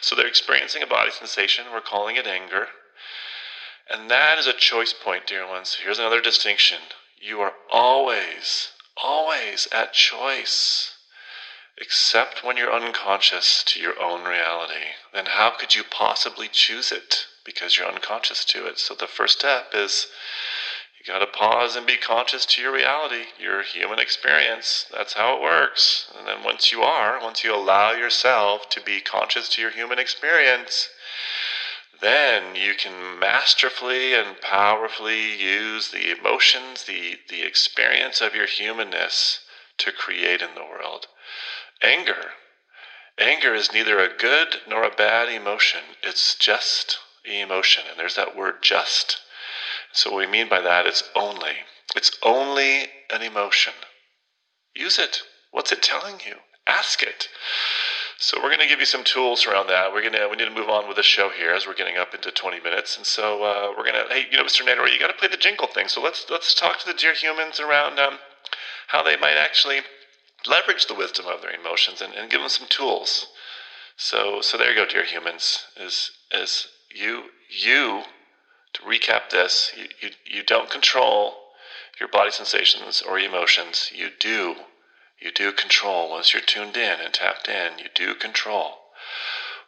So 0.00 0.14
they're 0.14 0.26
experiencing 0.26 0.82
a 0.82 0.86
body 0.86 1.10
sensation, 1.10 1.66
we're 1.72 1.80
calling 1.80 2.16
it 2.16 2.26
anger. 2.26 2.68
And 3.90 4.10
that 4.10 4.38
is 4.38 4.46
a 4.46 4.52
choice 4.52 4.92
point, 4.92 5.26
dear 5.26 5.46
ones. 5.46 5.78
Here's 5.82 5.98
another 5.98 6.20
distinction 6.20 6.78
you 7.20 7.40
are 7.40 7.54
always, 7.70 8.68
always 9.02 9.66
at 9.72 9.92
choice. 9.92 10.92
Except 11.80 12.42
when 12.42 12.56
you're 12.56 12.72
unconscious 12.72 13.62
to 13.62 13.80
your 13.80 14.00
own 14.02 14.24
reality. 14.24 14.94
Then 15.14 15.26
how 15.26 15.50
could 15.50 15.76
you 15.76 15.84
possibly 15.84 16.48
choose 16.48 16.90
it? 16.90 17.26
Because 17.44 17.78
you're 17.78 17.86
unconscious 17.86 18.44
to 18.46 18.66
it. 18.66 18.80
So 18.80 18.94
the 18.94 19.06
first 19.06 19.38
step 19.38 19.70
is 19.72 20.08
got 21.08 21.20
to 21.20 21.26
pause 21.26 21.74
and 21.74 21.86
be 21.86 21.96
conscious 21.96 22.44
to 22.44 22.60
your 22.60 22.72
reality, 22.72 23.24
your 23.40 23.62
human 23.62 23.98
experience. 23.98 24.84
That's 24.92 25.14
how 25.14 25.36
it 25.36 25.42
works. 25.42 26.12
And 26.16 26.28
then 26.28 26.44
once 26.44 26.70
you 26.70 26.82
are, 26.82 27.18
once 27.22 27.42
you 27.42 27.54
allow 27.54 27.92
yourself 27.92 28.68
to 28.70 28.80
be 28.82 29.00
conscious 29.00 29.48
to 29.50 29.62
your 29.62 29.70
human 29.70 29.98
experience, 29.98 30.88
then 32.00 32.54
you 32.54 32.74
can 32.74 33.18
masterfully 33.18 34.12
and 34.12 34.40
powerfully 34.42 35.34
use 35.34 35.90
the 35.90 36.16
emotions, 36.16 36.84
the, 36.84 37.16
the 37.30 37.42
experience 37.42 38.20
of 38.20 38.34
your 38.34 38.46
humanness 38.46 39.40
to 39.78 39.90
create 39.90 40.42
in 40.42 40.54
the 40.54 40.64
world. 40.64 41.06
Anger. 41.82 42.32
Anger 43.18 43.54
is 43.54 43.72
neither 43.72 43.98
a 43.98 44.14
good 44.14 44.56
nor 44.68 44.84
a 44.84 44.94
bad 44.94 45.28
emotion. 45.28 45.80
It's 46.02 46.34
just 46.34 46.98
emotion. 47.24 47.84
And 47.90 47.98
there's 47.98 48.16
that 48.16 48.36
word 48.36 48.56
just 48.62 49.18
so, 49.98 50.12
what 50.12 50.18
we 50.18 50.30
mean 50.30 50.48
by 50.48 50.60
that 50.60 50.86
is 50.86 51.02
only. 51.16 51.56
It's 51.96 52.16
only 52.22 52.86
an 53.12 53.20
emotion. 53.20 53.72
Use 54.72 54.96
it. 54.96 55.22
What's 55.50 55.72
it 55.72 55.82
telling 55.82 56.20
you? 56.24 56.36
Ask 56.68 57.02
it. 57.02 57.26
So 58.16 58.36
we're 58.36 58.50
going 58.50 58.60
to 58.60 58.68
give 58.68 58.78
you 58.78 58.86
some 58.86 59.02
tools 59.02 59.44
around 59.44 59.66
that. 59.66 59.92
We're 59.92 60.02
going 60.02 60.12
to 60.12 60.28
we 60.30 60.36
need 60.36 60.44
to 60.44 60.54
move 60.54 60.68
on 60.68 60.86
with 60.86 60.98
the 60.98 61.02
show 61.02 61.30
here 61.30 61.52
as 61.52 61.66
we're 61.66 61.74
getting 61.74 61.96
up 61.96 62.14
into 62.14 62.30
20 62.30 62.60
minutes, 62.60 62.96
and 62.96 63.04
so 63.04 63.42
uh, 63.42 63.72
we're 63.76 63.90
going 63.90 63.96
to 63.96 64.14
hey 64.14 64.26
you 64.30 64.38
know 64.38 64.44
Mr. 64.44 64.64
Nader, 64.64 64.88
you 64.88 65.00
got 65.00 65.08
to 65.08 65.18
play 65.18 65.26
the 65.26 65.36
jingle 65.36 65.66
thing. 65.66 65.88
So 65.88 66.00
let's 66.00 66.26
let's 66.30 66.54
talk 66.54 66.78
to 66.78 66.86
the 66.86 66.94
dear 66.94 67.14
humans 67.14 67.58
around 67.58 67.98
um, 67.98 68.18
how 68.86 69.02
they 69.02 69.16
might 69.16 69.36
actually 69.36 69.80
leverage 70.46 70.86
the 70.86 70.94
wisdom 70.94 71.26
of 71.26 71.42
their 71.42 71.50
emotions 71.50 72.00
and, 72.00 72.14
and 72.14 72.30
give 72.30 72.38
them 72.38 72.48
some 72.48 72.68
tools. 72.68 73.26
So 73.96 74.42
so 74.42 74.56
there 74.56 74.70
you 74.70 74.76
go, 74.76 74.86
dear 74.86 75.04
humans. 75.04 75.64
Is 75.76 76.12
is 76.30 76.68
you 76.94 77.30
you 77.50 78.04
to 78.78 78.88
recap 78.88 79.30
this, 79.30 79.72
you, 79.76 79.86
you, 80.00 80.10
you 80.24 80.42
don't 80.42 80.70
control 80.70 81.34
your 82.00 82.08
body 82.08 82.30
sensations 82.30 83.02
or 83.06 83.18
emotions. 83.18 83.90
You 83.94 84.08
do 84.18 84.56
You 85.20 85.32
do 85.32 85.50
control, 85.52 86.10
once 86.10 86.32
you're 86.32 86.40
tuned 86.42 86.76
in 86.76 87.00
and 87.00 87.12
tapped 87.12 87.48
in, 87.48 87.78
you 87.78 87.86
do 87.92 88.14
control 88.14 88.74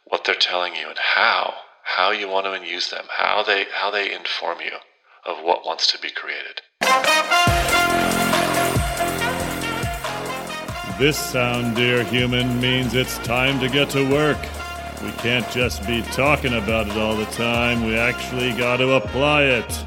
what 0.04 0.22
they're 0.24 0.36
telling 0.36 0.76
you 0.76 0.88
and 0.88 0.98
how, 0.98 1.54
how 1.82 2.12
you 2.12 2.28
want 2.28 2.46
to 2.46 2.68
use 2.68 2.90
them, 2.90 3.06
how 3.18 3.42
they, 3.42 3.64
how 3.72 3.90
they 3.90 4.12
inform 4.14 4.60
you 4.60 4.76
of 5.26 5.42
what 5.42 5.66
wants 5.66 5.90
to 5.90 5.98
be 5.98 6.10
created. 6.10 6.60
This 10.98 11.18
sound, 11.18 11.74
dear 11.74 12.04
human, 12.04 12.60
means 12.60 12.94
it's 12.94 13.18
time 13.18 13.58
to 13.58 13.68
get 13.68 13.90
to 13.90 14.08
work. 14.08 14.38
We 15.02 15.12
can't 15.12 15.48
just 15.50 15.86
be 15.86 16.02
talking 16.02 16.52
about 16.52 16.88
it 16.88 16.96
all 16.96 17.16
the 17.16 17.24
time, 17.26 17.86
we 17.86 17.96
actually 17.96 18.52
got 18.52 18.78
to 18.78 18.92
apply 18.92 19.44
it. 19.44 19.84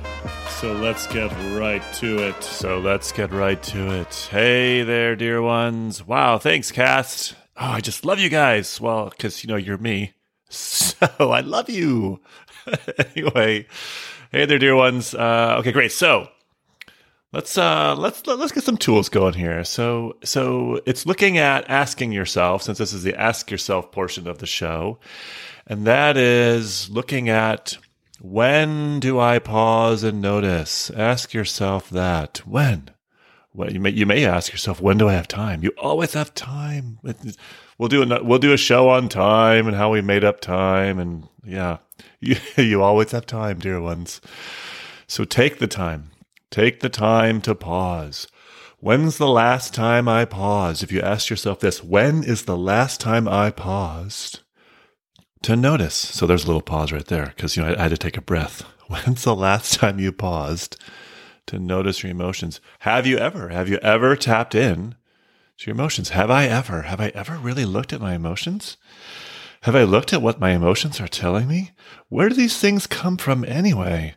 So 0.60 0.73
let's 0.73 1.06
get 1.08 1.32
right 1.56 1.84
to 1.95 2.17
it. 2.30 2.43
So 2.43 2.80
let's 2.80 3.12
get 3.12 3.32
right 3.32 3.62
to 3.63 3.91
it. 3.99 4.28
Hey 4.32 4.82
there, 4.82 5.15
dear 5.15 5.41
ones. 5.41 6.08
Wow, 6.08 6.39
thanks, 6.39 6.71
cast. 6.71 7.36
Oh, 7.56 7.65
I 7.65 7.82
just 7.82 8.06
love 8.06 8.17
you 8.17 8.30
guys. 8.30 8.82
Well, 8.82 9.10
because, 9.10 9.43
you 9.43 9.49
know, 9.49 9.56
you're 9.56 9.78
me. 9.78 10.13
So 10.49 11.32
I 11.32 11.41
love 11.41 11.69
you. 11.69 12.21
anyway, 13.15 13.67
hey 14.32 14.45
there, 14.45 14.60
dear 14.60 14.76
ones. 14.76 15.13
Uh, 15.13 15.58
okay, 15.60 15.71
great. 15.71 15.91
So 15.91 16.30
let's 17.34 17.58
uh, 17.58 17.96
let's 17.98 18.26
let's 18.26 18.52
get 18.52 18.63
some 18.63 18.78
tools 18.78 19.10
going 19.10 19.34
here. 19.34 19.63
So 19.65 20.15
so 20.24 20.80
it's 20.86 21.06
looking 21.06 21.38
at 21.38 21.69
asking 21.69 22.13
yourself, 22.13 22.63
since 22.63 22.78
this 22.78 22.93
is 22.93 23.04
the 23.04 23.19
ask 23.19 23.52
yourself 23.52 23.91
portion 23.91 24.28
of 24.28 24.38
the 24.38 24.46
show, 24.46 25.00
and 25.67 25.86
that 25.86 26.15
is 26.15 26.89
looking 26.89 27.28
at 27.28 27.78
when 28.22 29.02
do 29.02 29.19
I 29.19 29.39
pause 29.39 30.04
and 30.04 30.22
notice? 30.22 30.89
Ask 30.91 31.34
yourself 31.34 31.89
that. 31.89 32.38
When? 32.46 32.89
Well, 33.54 33.72
you 33.72 33.80
may 33.80 33.89
you 33.89 34.06
may 34.06 34.26
ask 34.26 34.52
yourself, 34.52 34.80
when 34.80 34.98
do 34.98 35.10
I 35.10 35.13
have 35.13 35.28
time? 35.28 35.63
You 35.63 35.72
always 35.78 36.13
have 36.13 36.34
time. 36.34 37.00
We'll 37.78 37.89
do 37.89 38.04
a 38.04 38.24
we'll 38.24 38.39
do 38.39 38.54
a 38.54 38.58
show 38.58 38.89
on 38.89 39.10
time 39.10 39.67
and 39.67 39.76
how 39.76 39.91
we 39.91 40.02
made 40.02 40.24
up 40.24 40.39
time, 40.39 41.00
and 41.00 41.28
yeah, 41.43 41.78
you 42.19 42.38
you 42.56 42.82
always 42.82 43.12
have 43.12 43.26
time, 43.26 43.60
dear 43.60 43.82
ones. 43.82 44.22
So 45.06 45.26
take 45.26 45.60
the 45.60 45.67
time, 45.67 46.10
take 46.54 46.80
the 46.80 46.89
time 46.89 47.42
to 47.42 47.56
pause. 47.56 48.28
When's 48.80 49.18
the 49.18 49.28
last 49.28 49.74
time 49.74 50.08
I 50.08 50.26
paused? 50.26 50.84
If 50.84 50.92
you 50.92 51.02
ask 51.02 51.30
yourself 51.30 51.60
this, 51.60 51.84
when 51.84 52.24
is 52.24 52.44
the 52.44 52.58
last 52.58 53.02
time 53.02 53.28
I 53.28 53.50
paused 53.50 54.42
to 55.42 55.56
notice? 55.56 55.96
So 55.96 56.28
there's 56.28 56.44
a 56.44 56.48
little 56.48 56.62
pause 56.62 56.92
right 56.92 57.06
there 57.06 57.34
because 57.36 57.58
you 57.58 57.63
know 57.63 57.70
I, 57.70 57.80
I 57.80 57.84
had 57.84 57.89
to 57.89 57.98
take 57.98 58.18
a 58.18 58.22
breath. 58.22 58.62
When's 58.88 59.24
the 59.24 59.36
last 59.36 59.74
time 59.74 60.00
you 60.00 60.12
paused 60.12 60.80
to 61.48 61.58
notice 61.58 62.04
your 62.04 62.12
emotions? 62.12 62.62
Have 62.80 63.08
you 63.08 63.18
ever? 63.18 63.50
Have 63.50 63.68
you 63.68 63.78
ever 63.78 64.16
tapped 64.16 64.54
in 64.54 64.96
to 65.58 65.70
your 65.70 65.76
emotions. 65.76 66.10
Have 66.10 66.32
I 66.32 66.46
ever? 66.46 66.84
Have 66.84 67.00
I 67.00 67.10
ever 67.10 67.38
really 67.38 67.66
looked 67.66 67.94
at 67.94 68.02
my 68.02 68.13
emotions? 68.13 68.78
Have 69.62 69.76
I 69.76 69.84
looked 69.84 70.12
at 70.12 70.22
what 70.22 70.39
my 70.39 70.52
emotions 70.52 71.00
are 71.00 71.08
telling 71.08 71.48
me? 71.48 71.72
Where 72.10 72.30
do 72.30 72.36
these 72.36 72.58
things 72.58 72.88
come 72.88 73.18
from 73.18 73.46
anyway? 73.46 74.16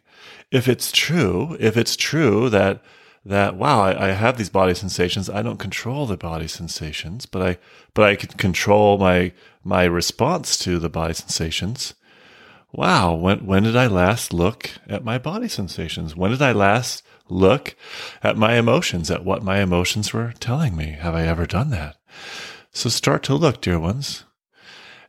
If 0.50 0.68
it's 0.68 0.92
true, 0.92 1.56
if 1.58 1.76
it's 1.76 1.96
true 1.96 2.48
that 2.50 2.82
that 3.24 3.56
wow, 3.56 3.80
I, 3.80 4.08
I, 4.08 4.10
have 4.12 4.38
these 4.38 4.50
body 4.50 4.72
sensations. 4.72 5.28
I 5.28 5.42
don't 5.42 5.58
control 5.58 6.06
the 6.06 6.16
body 6.16 6.46
sensations, 6.46 7.26
but 7.26 7.42
I 7.42 7.58
but 7.92 8.04
I 8.04 8.14
can 8.14 8.28
control 8.30 8.98
my 8.98 9.32
my 9.64 9.82
response 9.84 10.56
to 10.58 10.78
the 10.78 10.88
body 10.88 11.14
sensations. 11.14 11.94
Wow, 12.72 13.14
when 13.14 13.44
when 13.44 13.64
did 13.64 13.74
I 13.74 13.88
last 13.88 14.32
look 14.32 14.70
at 14.86 15.04
my 15.04 15.18
body 15.18 15.48
sensations? 15.48 16.14
When 16.14 16.30
did 16.30 16.40
I 16.40 16.52
last 16.52 17.02
look 17.28 17.74
at 18.22 18.36
my 18.36 18.54
emotions, 18.54 19.10
at 19.10 19.24
what 19.24 19.42
my 19.42 19.60
emotions 19.60 20.12
were 20.12 20.32
telling 20.38 20.76
me. 20.76 20.96
Have 21.00 21.14
I 21.14 21.26
ever 21.26 21.46
done 21.46 21.70
that? 21.70 21.96
So 22.72 22.88
start 22.88 23.22
to 23.24 23.34
look, 23.34 23.60
dear 23.60 23.78
ones. 23.78 24.24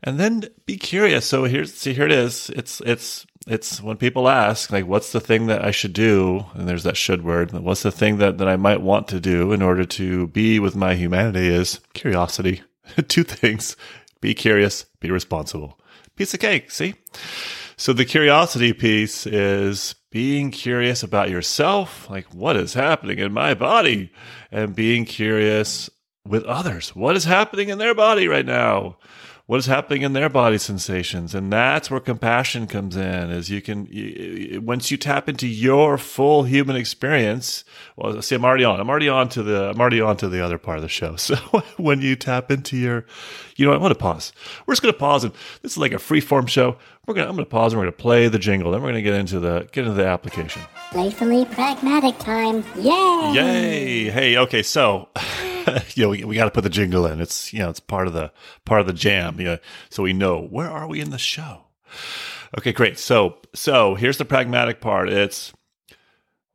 And 0.04 0.20
then 0.20 0.46
be 0.66 0.78
curious. 0.78 1.26
So 1.26 1.46
here's 1.46 1.74
see 1.74 1.94
here 1.94 2.06
it 2.06 2.12
is. 2.12 2.50
It's 2.52 2.82
it's 2.82 3.26
it's 3.48 3.82
when 3.82 3.98
people 3.98 4.28
ask, 4.28 4.72
like, 4.72 4.86
what's 4.86 5.12
the 5.12 5.20
thing 5.20 5.48
that 5.48 5.64
I 5.64 5.72
should 5.72 5.94
do? 5.94 6.46
And 6.54 6.68
there's 6.68 6.84
that 6.84 6.98
should 6.98 7.24
word. 7.24 7.52
What's 7.52 7.84
the 7.84 7.92
thing 7.92 8.18
that, 8.18 8.38
that 8.38 8.48
I 8.48 8.58
might 8.58 8.82
want 8.82 9.08
to 9.10 9.20
do 9.20 9.54
in 9.54 9.62
order 9.62 9.86
to 9.86 10.28
be 10.28 10.60
with 10.60 10.76
my 10.76 10.96
humanity 10.96 11.48
is 11.48 11.80
curiosity. 11.94 12.62
Two 13.08 13.24
things. 13.24 13.76
Be 14.20 14.34
curious, 14.34 14.86
be 15.00 15.12
responsible. 15.12 15.80
Piece 16.16 16.34
of 16.34 16.40
cake, 16.40 16.72
see? 16.72 16.96
So 17.78 17.94
the 17.94 18.06
curiosity 18.06 18.74
piece 18.74 19.28
is 19.28 19.96
being 20.10 20.50
curious 20.52 21.04
about 21.04 21.30
yourself, 21.30 22.10
like 22.10 22.34
what 22.34 22.56
is 22.56 22.74
happening 22.74 23.20
in 23.20 23.32
my 23.32 23.54
body, 23.54 24.12
and 24.52 24.76
being 24.76 25.06
curious 25.06 25.90
with 26.26 26.44
others. 26.46 26.96
What 26.96 27.16
is 27.16 27.26
happening 27.26 27.70
in 27.70 27.78
their 27.78 27.94
body 27.94 28.28
right 28.28 28.46
now? 28.46 28.98
What 29.48 29.60
is 29.60 29.66
happening 29.68 30.02
in 30.02 30.12
their 30.12 30.28
body 30.28 30.58
sensations? 30.58 31.34
And 31.34 31.54
that's 31.54 31.90
where 31.90 32.02
compassion 32.02 32.68
comes 32.68 32.98
in. 32.98 33.32
Is 33.32 33.50
you 33.50 33.62
can 33.62 33.88
once 34.66 34.92
you 34.92 34.98
tap 34.98 35.30
into 35.30 35.48
your 35.48 35.98
full 35.98 36.44
human 36.44 36.76
experience. 36.76 37.64
Well, 37.96 38.22
see, 38.22 38.36
I'm 38.36 38.44
already 38.44 38.66
on. 38.66 38.82
I'm 38.82 38.90
already 38.90 39.08
on 39.08 39.30
to 39.30 39.44
the. 39.44 39.70
I'm 39.70 39.80
already 39.80 40.02
on 40.02 40.18
to 40.18 40.28
the 40.28 40.44
other 40.44 40.58
part 40.58 40.78
of 40.78 40.84
the 40.84 40.90
show. 40.90 41.16
So 41.28 41.36
when 41.78 42.02
you 42.02 42.16
tap 42.16 42.52
into 42.52 42.78
your, 42.78 43.06
you 43.56 43.66
know, 43.66 43.74
I 43.74 43.78
want 43.78 43.92
to 43.92 44.00
pause. 44.00 44.32
We're 44.66 44.74
just 44.74 44.82
going 44.82 44.94
to 44.94 45.00
pause, 45.00 45.24
and 45.26 45.34
this 45.62 45.74
is 45.74 45.78
like 45.78 45.92
a 45.92 46.00
free 46.00 46.22
form 46.22 46.46
show. 46.46 46.78
We're 47.06 47.14
gonna. 47.14 47.28
I'm 47.28 47.36
going 47.36 47.46
to 47.46 47.50
pause, 47.50 47.72
and 47.72 47.80
we're 47.80 47.86
going 47.86 47.94
to 47.94 48.02
play 48.02 48.28
the 48.28 48.40
jingle. 48.40 48.72
Then 48.72 48.82
we're 48.82 48.92
going 48.92 49.04
to 49.04 49.10
get 49.10 49.14
into 49.14 49.40
the 49.40 49.68
get 49.72 49.86
into 49.86 49.94
the 49.94 50.08
application. 50.08 50.62
Playfully 50.92 51.46
pragmatic 51.46 52.18
time. 52.20 52.66
Yay! 52.76 53.32
Yay! 53.34 54.10
Hey, 54.10 54.38
okay, 54.38 54.62
so. 54.62 55.08
you 55.96 56.04
know, 56.04 56.10
we, 56.10 56.24
we 56.24 56.36
got 56.36 56.46
to 56.46 56.52
put 56.52 56.64
the 56.64 56.70
jingle 56.70 57.06
in. 57.06 57.22
It's 57.22 57.54
you 57.54 57.60
know, 57.60 57.70
it's 57.70 57.80
part 57.80 58.08
of 58.08 58.14
the 58.14 58.32
part 58.66 58.82
of 58.82 58.88
the 58.88 58.94
jam. 58.94 59.38
Know, 59.38 59.58
so 59.90 60.04
we 60.04 60.14
know 60.14 60.42
where 60.42 60.70
are 60.70 60.88
we 60.88 61.02
in 61.02 61.10
the 61.10 61.18
show. 61.18 61.66
Okay, 62.58 62.72
great. 62.72 62.98
So 63.00 63.38
so 63.54 63.96
here's 63.96 64.18
the 64.18 64.26
pragmatic 64.26 64.82
part. 64.82 65.10
It's 65.10 65.54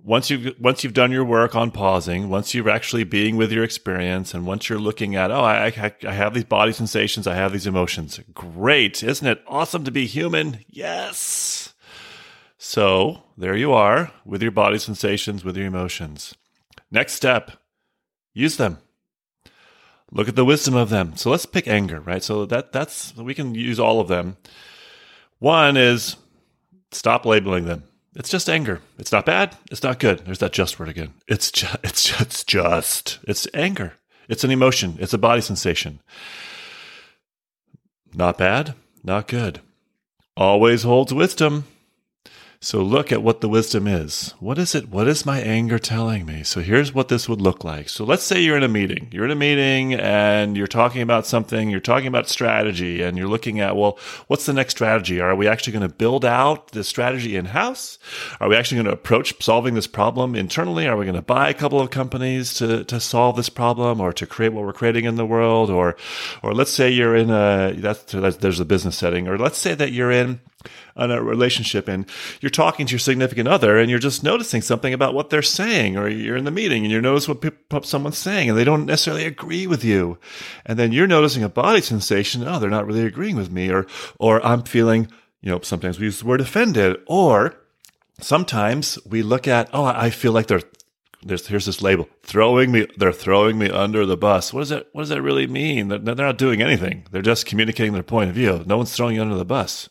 once 0.03 0.31
you've 0.31 0.59
once 0.59 0.83
you've 0.83 0.95
done 0.95 1.13
your 1.13 1.25
work 1.25 1.55
on 1.55 1.71
pausing, 1.71 2.29
once 2.29 2.55
you're 2.55 2.71
actually 2.71 3.05
being 3.05 3.37
with 3.37 3.53
your 3.53 3.65
experience, 3.65 4.35
and 4.35 4.47
once 4.47 4.69
you're 4.69 4.79
looking 4.79 5.15
at, 5.15 5.31
oh, 5.31 5.41
I, 5.41 5.67
I, 5.67 5.95
I 6.07 6.13
have 6.13 6.35
these 6.35 6.45
body 6.45 6.73
sensations, 6.73 7.27
I 7.27 7.35
have 7.35 7.53
these 7.53 7.67
emotions. 7.67 8.19
Great, 8.35 9.03
isn't 9.03 9.27
it 9.27 9.43
awesome 9.47 9.85
to 9.85 9.91
be 9.91 10.07
human? 10.07 10.61
Yes. 10.69 11.75
So 12.59 13.25
there 13.37 13.57
you 13.57 13.73
are 13.73 14.13
with 14.25 14.41
your 14.41 14.53
body 14.53 14.79
sensations, 14.79 15.45
with 15.45 15.57
your 15.57 15.67
emotions. 15.67 16.35
Next 16.91 17.15
step, 17.15 17.53
use 18.35 18.57
them 18.57 18.79
look 20.13 20.29
at 20.29 20.37
the 20.37 20.45
wisdom 20.45 20.75
of 20.75 20.91
them. 20.91 21.17
So 21.17 21.31
let's 21.31 21.47
pick 21.47 21.67
anger, 21.67 22.01
right? 22.01 22.23
So 22.23 22.47
that 22.47 22.73
that's 22.73 23.17
we 23.17 23.35
can 23.35 23.55
use 23.55 23.81
all 23.81 24.01
of 24.01 24.09
them. 24.09 24.37
One 25.39 25.77
is 25.77 26.17
stop 26.93 27.27
labeling 27.27 27.65
them. 27.65 27.85
It's 28.15 28.29
just 28.29 28.49
anger. 28.51 28.81
It's 28.99 29.11
not 29.11 29.27
bad. 29.27 29.57
It's 29.71 29.83
not 29.83 29.99
good. 29.99 30.21
There's 30.21 30.39
that 30.39 30.53
just 30.53 30.79
word 30.79 30.89
again. 30.91 31.15
It's 31.27 31.51
just 31.51 31.77
it's 31.83 32.05
just, 32.05 32.21
it's 32.21 32.45
just 32.45 33.19
it's 33.27 33.49
anger. 33.55 33.95
It's 34.29 34.45
an 34.45 34.51
emotion. 34.51 34.97
It's 35.01 35.13
a 35.13 35.19
body 35.19 35.41
sensation. 35.41 36.01
Not 38.15 38.39
bad. 38.39 38.75
Not 39.03 39.27
good. 39.27 39.61
Always 40.37 40.83
holds 40.85 41.13
wisdom. 41.13 41.65
So 42.65 42.81
look 42.81 43.11
at 43.11 43.25
what 43.25 43.41
the 43.41 43.49
wisdom 43.49 43.89
is. 43.89 44.35
What 44.39 44.57
is 44.57 44.77
it? 44.77 44.89
What 44.89 45.09
is 45.09 45.27
my 45.27 45.41
anger 45.41 45.81
telling 45.81 46.25
me? 46.25 46.45
So 46.45 46.61
here's 46.61 46.95
what 46.95 47.09
this 47.09 47.29
would 47.29 47.41
look 47.41 47.65
like. 47.65 47.89
So 47.89 48.05
let's 48.05 48.23
say 48.23 48.41
you're 48.41 48.57
in 48.57 48.63
a 48.63 48.69
meeting. 48.69 49.09
You're 49.11 49.25
in 49.25 49.33
a 49.33 49.35
meeting 49.35 49.95
and 49.95 50.57
you're 50.57 50.69
talking 50.69 51.03
about 51.03 51.27
something, 51.27 51.71
you're 51.71 51.81
talking 51.81 52.07
about 52.07 52.29
strategy 52.29 53.03
and 53.03 53.19
you're 53.19 53.27
looking 53.27 53.59
at, 53.59 53.75
well, 53.75 53.99
what's 54.29 54.47
the 54.47 54.53
next 54.53 54.75
strategy? 54.75 55.21
Are 55.21 55.35
we 55.35 55.49
actually 55.49 55.73
going 55.73 55.89
to 55.89 55.93
build 55.93 56.25
out 56.25 56.69
the 56.69 56.85
strategy 56.85 57.35
in 57.35 57.47
house? 57.47 57.99
Are 58.39 58.49
we 58.49 58.55
actually 58.55 58.77
going 58.77 58.87
to 58.87 58.93
approach 58.93 59.43
solving 59.43 59.75
this 59.75 59.89
problem 59.89 60.37
internally? 60.37 60.87
Are 60.87 60.97
we 60.97 61.05
going 61.05 61.17
to 61.17 61.21
buy 61.21 61.49
a 61.49 61.55
couple 61.55 61.81
of 61.81 61.91
companies 61.91 62.55
to, 62.55 62.85
to 62.85 63.01
solve 63.01 63.35
this 63.35 63.49
problem 63.49 64.01
or 64.01 64.13
to 64.13 64.25
create 64.25 64.53
what 64.53 64.65
we're 64.65 64.73
creating 64.73 65.05
in 65.05 65.17
the 65.17 65.27
world? 65.27 65.69
Or, 65.69 65.97
or 66.45 66.55
let's 66.55 66.71
say 66.71 66.91
you're 66.91 67.17
in 67.17 67.29
a, 67.29 67.73
that's, 67.77 68.13
that's 68.13 68.37
there's 68.37 68.61
a 68.61 68.65
business 68.65 68.97
setting, 68.97 69.27
or 69.27 69.37
let's 69.37 69.59
say 69.59 69.75
that 69.75 69.91
you're 69.91 70.13
in 70.13 70.39
on 70.97 71.11
a 71.11 71.23
relationship 71.23 71.89
and 71.89 72.07
you're 72.41 72.51
talking 72.51 72.87
to 72.87 72.93
your 72.93 72.99
significant 72.99 73.49
other 73.49 73.79
and 73.79 73.91
you're 73.91 73.99
just 73.99 74.23
noticing 74.23 74.63
something 74.63 74.93
about 74.93 75.15
what 75.15 75.31
they're 75.31 75.43
saying 75.43 75.97
or 75.97 76.09
you're 76.09 76.37
in 76.37 76.45
the 76.45 76.51
meeting 76.51 76.85
and 76.85 76.93
you 76.93 77.01
notice 77.01 77.29
what 77.29 77.87
someone's 77.87 78.19
saying 78.19 78.49
and 78.49 78.59
they 78.59 78.65
don't 78.65 78.87
necessarily 78.87 79.25
agree 79.25 79.67
with 79.67 79.85
you. 79.85 80.19
And 80.67 80.79
then 80.79 80.93
you're 80.93 81.07
noticing 81.07 81.43
a 81.43 81.49
body 81.49 81.81
sensation 81.81 82.47
oh 82.47 82.59
they're 82.59 82.71
not 82.71 82.87
really 82.87 83.05
agreeing 83.05 83.37
with 83.37 83.51
me 83.51 83.71
or 83.71 83.87
or 84.19 84.45
i'm 84.45 84.63
feeling 84.63 85.09
you 85.41 85.51
know 85.51 85.61
sometimes 85.63 85.99
we 85.99 86.07
use 86.07 86.21
the 86.21 86.27
word 86.27 86.41
offended 86.41 86.97
or 87.07 87.55
sometimes 88.21 88.99
we 89.07 89.23
look 89.23 89.47
at 89.47 89.69
oh 89.73 89.85
i 89.85 90.11
feel 90.11 90.33
like 90.33 90.47
they're 90.47 90.63
there's 91.25 91.47
here's 91.47 91.67
this 91.67 91.83
label 91.83 92.09
throwing 92.23 92.73
me 92.73 92.87
they're 92.97 93.13
throwing 93.13 93.57
me 93.57 93.71
under 93.71 94.05
the 94.05 94.17
bus. 94.17 94.53
What 94.53 94.63
does 94.63 94.69
that 94.71 94.89
what 94.91 95.03
does 95.03 95.09
that 95.11 95.23
really 95.23 95.47
mean? 95.47 95.87
They're, 95.87 95.99
they're 95.99 96.17
not 96.17 96.37
doing 96.37 96.61
anything. 96.61 97.07
They're 97.13 97.23
just 97.23 97.47
communicating 97.47 97.93
their 97.93 98.03
point 98.03 98.31
of 98.31 98.35
view. 98.35 98.65
No 98.67 98.77
one's 98.77 98.93
throwing 98.93 99.15
you 99.15 99.23
under 99.23 99.37
the 99.37 99.45
bus 99.45 99.89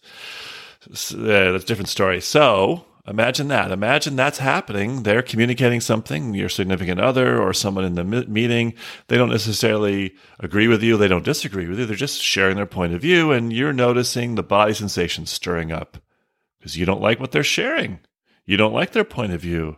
uh, 0.90 1.52
that's 1.52 1.64
a 1.64 1.68
different 1.68 1.90
story. 1.90 2.22
So 2.22 2.86
Imagine 3.08 3.48
that. 3.48 3.72
Imagine 3.72 4.16
that's 4.16 4.38
happening. 4.38 5.04
They're 5.04 5.24
communicating 5.24 5.82
something, 5.82 6.36
your 6.36 6.50
significant 6.50 7.02
other 7.02 7.42
or 7.42 7.52
someone 7.52 7.84
in 7.84 7.96
the 7.96 8.04
meeting. 8.04 8.76
They 9.08 9.18
don't 9.18 9.32
necessarily 9.32 10.14
agree 10.40 10.68
with 10.68 10.84
you. 10.84 10.98
They 10.98 11.08
don't 11.08 11.26
disagree 11.26 11.68
with 11.68 11.80
you. 11.80 11.88
They're 11.88 11.96
just 11.96 12.22
sharing 12.22 12.58
their 12.58 12.68
point 12.68 12.94
of 12.94 13.02
view. 13.02 13.32
And 13.32 13.52
you're 13.52 13.74
noticing 13.74 14.36
the 14.36 14.44
body 14.44 14.74
sensations 14.74 15.32
stirring 15.32 15.72
up 15.72 15.98
because 16.60 16.78
you 16.78 16.86
don't 16.86 17.02
like 17.02 17.20
what 17.20 17.32
they're 17.32 17.44
sharing. 17.44 18.02
You 18.46 18.56
don't 18.56 18.74
like 18.74 18.92
their 18.92 19.04
point 19.04 19.34
of 19.34 19.42
view. 19.42 19.78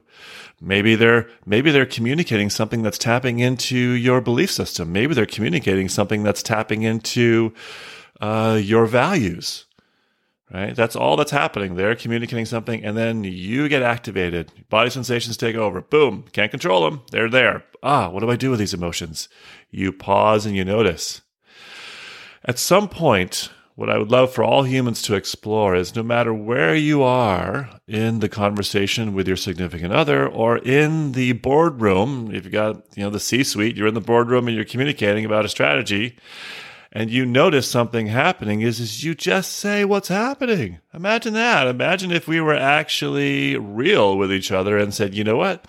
Maybe 0.60 0.96
they're, 0.96 1.30
maybe 1.46 1.72
they're 1.72 1.86
communicating 1.86 2.50
something 2.50 2.82
that's 2.82 2.98
tapping 2.98 3.40
into 3.40 3.78
your 3.78 4.20
belief 4.20 4.52
system. 4.52 4.92
Maybe 4.92 5.14
they're 5.14 5.26
communicating 5.26 5.88
something 5.88 6.24
that's 6.24 6.44
tapping 6.44 6.84
into 6.84 7.54
uh, 8.20 8.60
your 8.62 8.86
values 8.86 9.66
right? 10.54 10.76
That's 10.76 10.96
all 10.96 11.18
that's 11.18 11.32
happening. 11.32 11.76
They're 11.76 11.96
communicating 11.96 12.46
something, 12.46 12.84
and 12.84 12.96
then 12.96 13.24
you 13.24 13.68
get 13.68 13.82
activated. 13.82 14.52
Body 14.70 14.90
sensations 14.90 15.36
take 15.36 15.56
over. 15.56 15.82
Boom. 15.82 16.26
Can't 16.32 16.52
control 16.52 16.84
them. 16.84 17.02
They're 17.12 17.30
there. 17.30 17.64
Ah, 17.82 18.10
what 18.10 18.22
do 18.22 18.30
I 18.30 18.36
do 18.36 18.52
with 18.52 18.60
these 18.60 18.74
emotions? 18.74 19.28
You 19.72 19.92
pause 19.92 20.46
and 20.46 20.56
you 20.56 20.64
notice. 20.64 21.22
At 22.46 22.60
some 22.60 22.88
point, 22.88 23.50
what 23.76 23.90
I 23.90 23.98
would 23.98 24.12
love 24.12 24.32
for 24.32 24.44
all 24.44 24.64
humans 24.64 25.02
to 25.04 25.16
explore 25.16 25.76
is 25.76 25.96
no 25.96 26.04
matter 26.04 26.34
where 26.34 26.76
you 26.76 27.02
are 27.02 27.70
in 27.88 28.20
the 28.20 28.30
conversation 28.30 29.14
with 29.14 29.28
your 29.28 29.38
significant 29.38 29.94
other 29.94 30.28
or 30.28 30.60
in 30.60 31.14
the 31.14 31.32
boardroom, 31.32 32.30
if 32.34 32.44
you've 32.44 32.54
got, 32.54 32.84
you 32.96 33.04
know, 33.04 33.10
the 33.10 33.20
C 33.20 33.44
suite, 33.44 33.76
you're 33.76 33.88
in 33.88 33.96
the 33.96 34.02
boardroom 34.02 34.48
and 34.48 34.56
you're 34.56 34.66
communicating 34.66 35.26
about 35.26 35.46
a 35.46 35.50
strategy 35.50 36.18
and 36.96 37.10
you 37.10 37.26
notice 37.26 37.68
something 37.68 38.06
happening 38.06 38.62
is, 38.62 38.80
is 38.80 39.04
you 39.04 39.16
just 39.16 39.54
say 39.54 39.84
what's 39.84 40.10
happening. 40.10 40.78
Imagine 40.94 41.34
that. 41.34 41.66
Imagine 41.66 42.12
if 42.12 42.28
we 42.28 42.40
were 42.40 42.54
actually 42.54 43.58
real 43.58 44.16
with 44.16 44.32
each 44.32 44.52
other 44.52 44.78
and 44.78 44.94
said, 44.94 45.16
you 45.16 45.24
know 45.24 45.36
what? 45.36 45.66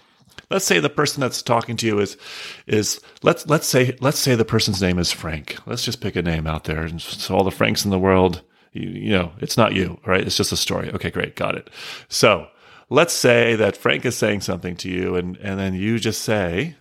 Let's 0.51 0.67
say 0.67 0.81
the 0.81 0.91
person 0.91 1.23
that's 1.23 1.41
talking 1.41 1.79
to 1.79 1.87
you 1.87 1.99
is 1.99 2.19
is 2.67 3.01
let's 3.23 3.47
let's 3.47 3.67
say 3.67 3.97
let's 4.01 4.19
say 4.19 4.35
the 4.35 4.45
person's 4.45 4.83
name 4.83 4.99
is 4.99 5.11
Frank. 5.11 5.57
Let's 5.65 5.83
just 5.83 6.03
pick 6.03 6.15
a 6.17 6.23
name 6.23 6.47
out 6.47 6.65
there. 6.65 6.83
And 6.83 7.01
so 7.01 7.35
all 7.35 7.45
the 7.45 7.51
Franks 7.51 7.87
in 7.87 7.91
the 7.91 7.99
world, 7.99 8.43
you, 8.73 8.91
you 8.91 9.11
know, 9.11 9.33
it's 9.39 9.57
not 9.57 9.73
you, 9.73 9.99
right? 10.05 10.21
It's 10.21 10.37
just 10.37 10.53
a 10.53 10.57
story. 10.57 10.93
Okay, 10.93 11.11
great, 11.11 11.35
got 11.35 11.57
it. 11.57 11.71
So 12.09 12.49
let's 12.91 13.15
say 13.15 13.57
that 13.57 13.77
Frank 13.79 14.05
is 14.05 14.17
saying 14.17 14.43
something 14.43 14.77
to 14.77 14.91
you, 14.91 15.17
and 15.17 15.39
and 15.39 15.59
then 15.59 15.73
you 15.73 15.99
just 15.99 16.21
say, 16.21 16.77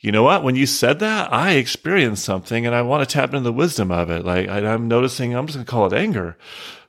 you 0.00 0.12
know 0.12 0.22
what? 0.22 0.44
When 0.44 0.56
you 0.56 0.66
said 0.66 0.98
that, 0.98 1.32
I 1.32 1.52
experienced 1.52 2.24
something 2.24 2.66
and 2.66 2.74
I 2.74 2.82
want 2.82 3.08
to 3.08 3.12
tap 3.12 3.30
into 3.30 3.40
the 3.40 3.52
wisdom 3.52 3.90
of 3.90 4.10
it. 4.10 4.24
Like 4.24 4.48
I, 4.48 4.58
am 4.60 4.88
noticing, 4.88 5.34
I'm 5.34 5.46
just 5.46 5.56
going 5.56 5.66
to 5.66 5.70
call 5.70 5.86
it 5.86 5.92
anger. 5.94 6.36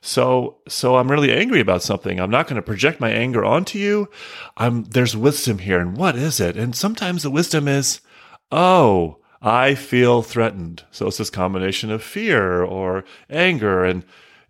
So, 0.02 0.58
so 0.68 0.96
I'm 0.96 1.10
really 1.10 1.32
angry 1.32 1.60
about 1.60 1.82
something. 1.82 2.20
I'm 2.20 2.30
not 2.30 2.46
going 2.46 2.56
to 2.56 2.62
project 2.62 3.00
my 3.00 3.10
anger 3.10 3.44
onto 3.44 3.78
you. 3.78 4.08
I'm, 4.56 4.84
there's 4.84 5.16
wisdom 5.16 5.58
here. 5.58 5.80
And 5.80 5.96
what 5.96 6.16
is 6.16 6.38
it? 6.38 6.56
And 6.56 6.76
sometimes 6.76 7.22
the 7.22 7.30
wisdom 7.30 7.66
is, 7.66 8.00
oh, 8.52 9.18
I 9.40 9.74
feel 9.74 10.22
threatened. 10.22 10.84
So 10.90 11.06
it's 11.06 11.18
this 11.18 11.30
combination 11.30 11.90
of 11.90 12.02
fear 12.02 12.62
or 12.62 13.04
anger 13.30 13.84
and 13.84 14.04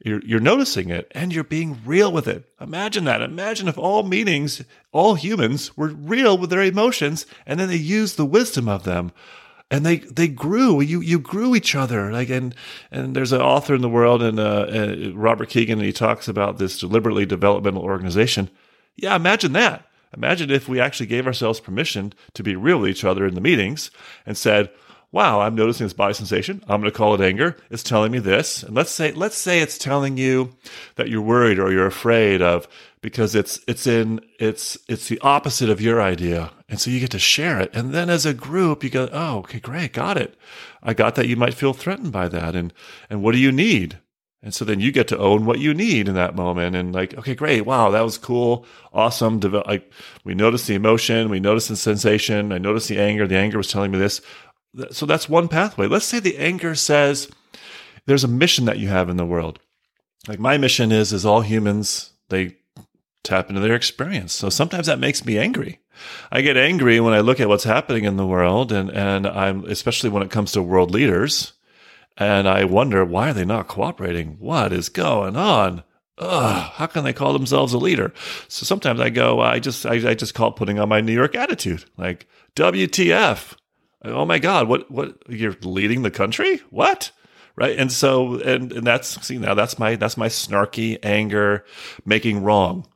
you're, 0.08 0.22
you're 0.24 0.40
noticing 0.40 0.90
it 0.90 1.10
and 1.12 1.32
you're 1.32 1.44
being 1.44 1.80
real 1.84 2.10
with 2.10 2.26
it. 2.26 2.44
Imagine 2.60 3.04
that. 3.04 3.22
Imagine 3.22 3.68
if 3.68 3.78
all 3.78 4.02
meanings, 4.02 4.64
all 4.92 5.14
humans 5.14 5.76
were 5.76 5.88
real 5.88 6.36
with 6.36 6.50
their 6.50 6.62
emotions 6.62 7.26
and 7.46 7.60
then 7.60 7.68
they 7.68 7.76
used 7.76 8.16
the 8.16 8.26
wisdom 8.26 8.68
of 8.68 8.84
them. 8.84 9.12
And 9.70 9.84
they 9.84 9.98
they 9.98 10.28
grew. 10.28 10.80
You 10.80 11.02
you 11.02 11.18
grew 11.18 11.54
each 11.54 11.74
other. 11.74 12.10
Like 12.10 12.30
and 12.30 12.54
and 12.90 13.14
there's 13.14 13.32
an 13.32 13.42
author 13.42 13.74
in 13.74 13.82
the 13.82 13.88
world 13.88 14.22
and 14.22 14.40
uh, 14.40 14.66
uh, 14.66 15.12
Robert 15.12 15.50
Kegan 15.50 15.78
and 15.78 15.86
he 15.86 15.92
talks 15.92 16.26
about 16.26 16.56
this 16.56 16.80
deliberately 16.80 17.26
developmental 17.26 17.82
organization. 17.82 18.48
Yeah 18.96 19.14
imagine 19.14 19.52
that. 19.52 19.84
Imagine 20.16 20.50
if 20.50 20.70
we 20.70 20.80
actually 20.80 21.06
gave 21.06 21.26
ourselves 21.26 21.60
permission 21.60 22.14
to 22.32 22.42
be 22.42 22.56
real 22.56 22.78
with 22.78 22.88
each 22.90 23.04
other 23.04 23.26
in 23.26 23.34
the 23.34 23.42
meetings 23.42 23.90
and 24.24 24.38
said 24.38 24.70
wow, 25.10 25.40
I'm 25.40 25.54
noticing 25.54 25.86
this 25.86 25.94
body 25.94 26.14
sensation. 26.14 26.62
I'm 26.68 26.80
going 26.80 26.92
to 26.92 26.96
call 26.96 27.14
it 27.14 27.20
anger. 27.20 27.56
It's 27.70 27.82
telling 27.82 28.12
me 28.12 28.18
this. 28.18 28.62
And 28.62 28.74
let's 28.74 28.90
say, 28.90 29.12
let's 29.12 29.36
say 29.36 29.60
it's 29.60 29.78
telling 29.78 30.18
you 30.18 30.54
that 30.96 31.08
you're 31.08 31.22
worried 31.22 31.58
or 31.58 31.72
you're 31.72 31.86
afraid 31.86 32.42
of 32.42 32.68
because 33.00 33.34
it's, 33.34 33.58
it's 33.66 33.86
in, 33.86 34.20
it's, 34.38 34.76
it's 34.88 35.08
the 35.08 35.20
opposite 35.20 35.70
of 35.70 35.80
your 35.80 36.02
idea. 36.02 36.50
And 36.68 36.78
so 36.78 36.90
you 36.90 37.00
get 37.00 37.10
to 37.12 37.18
share 37.18 37.58
it. 37.58 37.74
And 37.74 37.94
then 37.94 38.10
as 38.10 38.26
a 38.26 38.34
group, 38.34 38.84
you 38.84 38.90
go, 38.90 39.08
oh, 39.10 39.38
okay, 39.38 39.60
great. 39.60 39.94
Got 39.94 40.18
it. 40.18 40.36
I 40.82 40.92
got 40.92 41.14
that 41.14 41.28
you 41.28 41.36
might 41.36 41.54
feel 41.54 41.72
threatened 41.72 42.12
by 42.12 42.28
that. 42.28 42.54
And, 42.54 42.72
and 43.08 43.22
what 43.22 43.32
do 43.32 43.38
you 43.38 43.52
need? 43.52 43.98
And 44.40 44.54
so 44.54 44.64
then 44.64 44.78
you 44.78 44.92
get 44.92 45.08
to 45.08 45.18
own 45.18 45.46
what 45.46 45.58
you 45.58 45.74
need 45.74 46.06
in 46.06 46.14
that 46.14 46.36
moment 46.36 46.76
and 46.76 46.94
like, 46.94 47.12
okay, 47.18 47.34
great. 47.34 47.66
Wow. 47.66 47.90
That 47.90 48.02
was 48.02 48.18
cool. 48.18 48.66
Awesome. 48.92 49.40
Like 49.40 49.90
we 50.22 50.34
noticed 50.34 50.68
the 50.68 50.74
emotion. 50.74 51.28
We 51.28 51.40
noticed 51.40 51.68
the 51.68 51.76
sensation. 51.76 52.52
I 52.52 52.58
noticed 52.58 52.88
the 52.88 53.00
anger. 53.00 53.26
The 53.26 53.36
anger 53.36 53.58
was 53.58 53.70
telling 53.70 53.90
me 53.90 53.98
this 53.98 54.20
so 54.90 55.06
that's 55.06 55.28
one 55.28 55.48
pathway. 55.48 55.86
Let's 55.86 56.04
say 56.04 56.20
the 56.20 56.38
anger 56.38 56.74
says 56.74 57.30
there's 58.06 58.24
a 58.24 58.28
mission 58.28 58.64
that 58.66 58.78
you 58.78 58.88
have 58.88 59.08
in 59.08 59.16
the 59.16 59.26
world. 59.26 59.58
Like 60.26 60.38
my 60.38 60.58
mission 60.58 60.92
is 60.92 61.12
is 61.12 61.24
all 61.24 61.40
humans 61.40 62.12
they 62.28 62.56
tap 63.24 63.48
into 63.48 63.60
their 63.60 63.74
experience. 63.74 64.32
So 64.32 64.48
sometimes 64.48 64.86
that 64.86 64.98
makes 64.98 65.24
me 65.24 65.38
angry. 65.38 65.80
I 66.30 66.42
get 66.42 66.56
angry 66.56 67.00
when 67.00 67.14
I 67.14 67.20
look 67.20 67.40
at 67.40 67.48
what's 67.48 67.64
happening 67.64 68.04
in 68.04 68.16
the 68.16 68.26
world 68.26 68.72
and 68.72 68.90
and 68.90 69.26
I'm 69.26 69.64
especially 69.64 70.10
when 70.10 70.22
it 70.22 70.30
comes 70.30 70.52
to 70.52 70.62
world 70.62 70.90
leaders 70.90 71.54
and 72.18 72.48
I 72.48 72.64
wonder 72.64 73.04
why 73.04 73.30
are 73.30 73.32
they 73.32 73.44
not 73.44 73.68
cooperating? 73.68 74.36
What 74.40 74.72
is 74.72 74.88
going 74.88 75.36
on? 75.36 75.84
Ugh, 76.18 76.72
how 76.74 76.86
can 76.86 77.04
they 77.04 77.12
call 77.12 77.32
themselves 77.32 77.72
a 77.72 77.78
leader? 77.78 78.12
So 78.48 78.64
sometimes 78.66 79.00
I 79.00 79.08
go, 79.08 79.40
I 79.40 79.60
just, 79.60 79.86
I, 79.86 80.10
I 80.10 80.14
just 80.14 80.34
call 80.34 80.50
putting 80.50 80.80
on 80.80 80.88
my 80.88 81.00
New 81.00 81.12
York 81.12 81.36
attitude, 81.36 81.84
like 81.96 82.26
WTF? 82.56 83.54
Oh 84.10 84.24
my 84.24 84.38
god 84.38 84.68
what 84.68 84.90
what 84.90 85.16
you're 85.28 85.56
leading 85.62 86.02
the 86.02 86.10
country 86.10 86.60
what 86.70 87.10
right 87.56 87.78
and 87.78 87.92
so 87.92 88.40
and 88.40 88.72
and 88.72 88.86
that's 88.86 89.24
see 89.26 89.38
now 89.38 89.54
that's 89.54 89.78
my 89.78 89.96
that's 89.96 90.16
my 90.16 90.28
snarky 90.28 90.98
anger 91.02 91.64
making 92.04 92.42
wrong 92.42 92.86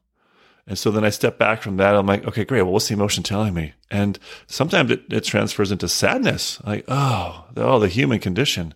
and 0.67 0.79
so 0.79 0.91
then 0.91 1.05
I 1.05 1.11
step 1.11 1.39
back 1.39 1.61
from 1.61 1.77
that. 1.79 1.95
I'm 1.95 2.07
like, 2.07 2.25
okay, 2.25 2.45
great. 2.45 2.63
Well, 2.63 2.73
what's 2.73 2.89
the 2.89 2.95
emotion 2.95 3.25
telling 3.25 3.53
me? 3.53 3.75
And 3.91 4.19
sometimes 4.47 4.91
it, 4.91 5.03
it 5.11 5.25
transfers 5.25 5.73
into 5.73 5.89
sadness. 5.89 6.63
Like, 6.65 6.85
oh, 6.87 7.47
oh, 7.57 7.79
the 7.79 7.89
human 7.89 8.21
condition. 8.21 8.75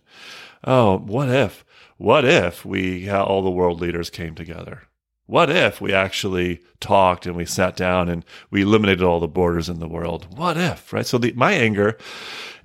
Oh, 0.63 0.97
what 0.97 1.29
if? 1.29 1.63
What 1.97 2.25
if 2.25 2.65
we 2.65 3.09
all 3.09 3.41
the 3.41 3.49
world 3.49 3.79
leaders 3.79 4.09
came 4.09 4.35
together? 4.35 4.83
What 5.27 5.49
if 5.49 5.81
we 5.81 5.93
actually 5.93 6.61
talked 6.79 7.25
and 7.25 7.35
we 7.35 7.45
sat 7.45 7.75
down 7.75 8.07
and 8.07 8.23
we 8.49 8.61
eliminated 8.61 9.03
all 9.03 9.19
the 9.19 9.27
borders 9.27 9.67
in 9.67 9.79
the 9.79 9.87
world? 9.87 10.25
What 10.37 10.55
if, 10.57 10.91
right? 10.93 11.05
So 11.05 11.17
the, 11.17 11.33
my 11.33 11.51
anger 11.51 11.97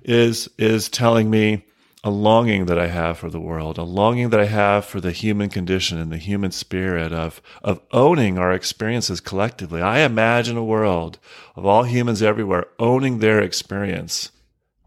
is 0.01 0.49
is 0.57 0.87
telling 0.87 1.29
me 1.29 1.65
a 2.05 2.09
longing 2.09 2.65
that 2.65 2.79
I 2.79 2.87
have 2.87 3.17
for 3.17 3.29
the 3.29 3.39
world, 3.39 3.77
a 3.77 3.83
longing 3.83 4.29
that 4.29 4.39
I 4.39 4.45
have 4.45 4.85
for 4.85 5.01
the 5.01 5.11
human 5.11 5.49
condition 5.49 5.97
and 5.97 6.09
the 6.09 6.17
human 6.17 6.51
spirit 6.51 7.11
of 7.11 7.41
of 7.61 7.81
owning 7.91 8.37
our 8.37 8.53
experiences 8.53 9.19
collectively. 9.19 9.81
I 9.81 9.99
imagine 9.99 10.55
a 10.55 10.63
world 10.63 11.19
of 11.57 11.65
all 11.65 11.83
humans 11.83 12.21
everywhere 12.21 12.67
owning 12.79 13.19
their 13.19 13.41
experience. 13.41 14.31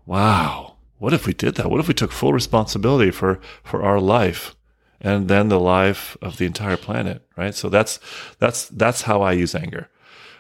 Wow. 0.07 0.77
What 0.97 1.13
if 1.13 1.27
we 1.27 1.35
did 1.35 1.57
that? 1.57 1.71
What 1.71 1.81
if 1.81 1.89
we 1.89 1.95
took 1.95 2.11
full 2.11 2.33
responsibility 2.33 3.11
for 3.11 3.39
for 3.63 3.83
our 3.83 4.01
life? 4.01 4.56
And 5.01 5.29
then 5.29 5.49
the 5.49 5.61
life 5.61 6.17
of 6.23 6.39
the 6.39 6.47
entire 6.47 6.77
planet, 6.77 7.23
right? 7.37 7.55
So 7.55 7.69
that's 7.69 8.01
that's 8.39 8.69
that's 8.69 9.03
how 9.03 9.23
I 9.23 9.33
use 9.33 9.55
anger. 9.55 9.89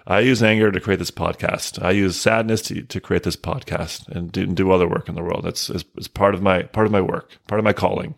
I 0.06 0.20
use 0.20 0.42
anger 0.42 0.70
to 0.70 0.80
create 0.80 1.00
this 1.00 1.10
podcast. 1.10 1.82
I 1.82 1.90
use 1.90 2.20
sadness 2.20 2.62
to, 2.62 2.82
to 2.82 3.00
create 3.00 3.24
this 3.24 3.36
podcast 3.36 4.06
and 4.08 4.30
do, 4.30 4.46
do 4.46 4.70
other 4.70 4.86
work 4.88 5.08
in 5.08 5.16
the 5.16 5.22
world. 5.22 5.42
That's 5.44 5.68
is 5.68 5.82
part 6.08 6.34
of 6.34 6.42
my 6.42 6.62
part 6.62 6.86
of 6.86 6.92
my 6.92 7.00
work, 7.00 7.38
part 7.48 7.58
of 7.58 7.64
my 7.64 7.72
calling. 7.72 8.14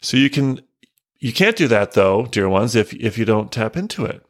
So 0.00 0.16
you 0.16 0.30
can 0.30 0.60
you 1.18 1.32
can't 1.32 1.56
do 1.56 1.66
that 1.68 1.92
though, 1.92 2.26
dear 2.26 2.48
ones, 2.48 2.76
if 2.76 2.94
if 2.94 3.18
you 3.18 3.24
don't 3.24 3.50
tap 3.50 3.76
into 3.76 4.04
it. 4.04 4.22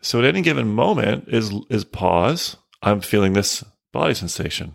So 0.00 0.18
at 0.20 0.24
any 0.24 0.42
given 0.42 0.68
moment 0.68 1.24
is 1.28 1.52
is 1.70 1.84
pause. 1.84 2.56
I'm 2.82 3.00
feeling 3.00 3.32
this 3.32 3.64
body 3.90 4.14
sensation. 4.14 4.74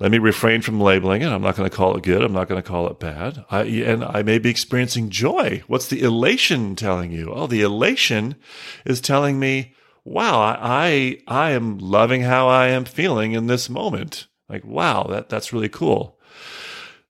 Let 0.00 0.10
me 0.10 0.18
refrain 0.18 0.62
from 0.62 0.80
labeling 0.80 1.20
it. 1.20 1.28
I'm 1.28 1.42
not 1.42 1.56
going 1.56 1.68
to 1.68 1.76
call 1.76 1.94
it 1.94 2.02
good. 2.02 2.22
I'm 2.22 2.32
not 2.32 2.48
going 2.48 2.60
to 2.60 2.66
call 2.66 2.88
it 2.88 2.98
bad. 2.98 3.44
I, 3.50 3.64
and 3.64 4.02
I 4.02 4.22
may 4.22 4.38
be 4.38 4.48
experiencing 4.48 5.10
joy. 5.10 5.62
What's 5.66 5.88
the 5.88 6.00
elation 6.00 6.74
telling 6.74 7.12
you? 7.12 7.30
Oh, 7.30 7.46
the 7.46 7.60
elation 7.60 8.36
is 8.86 9.02
telling 9.02 9.38
me, 9.38 9.74
wow, 10.02 10.40
I, 10.58 11.18
I 11.28 11.50
am 11.50 11.76
loving 11.76 12.22
how 12.22 12.48
I 12.48 12.68
am 12.68 12.86
feeling 12.86 13.32
in 13.32 13.46
this 13.46 13.68
moment. 13.68 14.26
Like, 14.48 14.64
wow, 14.64 15.02
that, 15.10 15.28
that's 15.28 15.52
really 15.52 15.68
cool. 15.68 16.18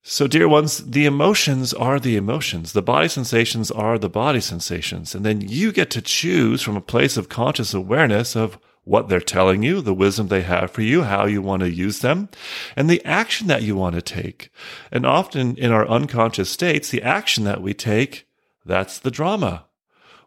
So, 0.03 0.27
dear 0.27 0.49
ones, 0.49 0.79
the 0.79 1.05
emotions 1.05 1.73
are 1.73 1.97
the 1.97 2.17
emotions. 2.17 2.73
The 2.73 2.81
body 2.81 3.07
sensations 3.07 3.71
are 3.71 3.97
the 3.97 4.09
body 4.09 4.41
sensations. 4.41 5.15
And 5.15 5.23
then 5.23 5.39
you 5.39 5.71
get 5.71 5.91
to 5.91 6.01
choose 6.01 6.61
from 6.61 6.75
a 6.75 6.81
place 6.81 7.15
of 7.15 7.29
conscious 7.29 7.73
awareness 7.73 8.35
of 8.35 8.59
what 8.83 9.09
they're 9.09 9.19
telling 9.21 9.61
you, 9.63 9.79
the 9.79 9.93
wisdom 9.93 10.27
they 10.27 10.41
have 10.41 10.71
for 10.71 10.81
you, 10.81 11.03
how 11.03 11.25
you 11.25 11.41
want 11.41 11.61
to 11.61 11.69
use 11.69 11.99
them, 11.99 12.29
and 12.75 12.89
the 12.89 13.03
action 13.05 13.47
that 13.47 13.61
you 13.61 13.75
want 13.75 13.95
to 13.95 14.01
take. 14.01 14.49
And 14.91 15.05
often 15.05 15.55
in 15.57 15.71
our 15.71 15.87
unconscious 15.87 16.49
states, 16.49 16.89
the 16.89 17.03
action 17.03 17.43
that 17.43 17.61
we 17.61 17.73
take, 17.73 18.27
that's 18.65 18.97
the 18.97 19.11
drama. 19.11 19.65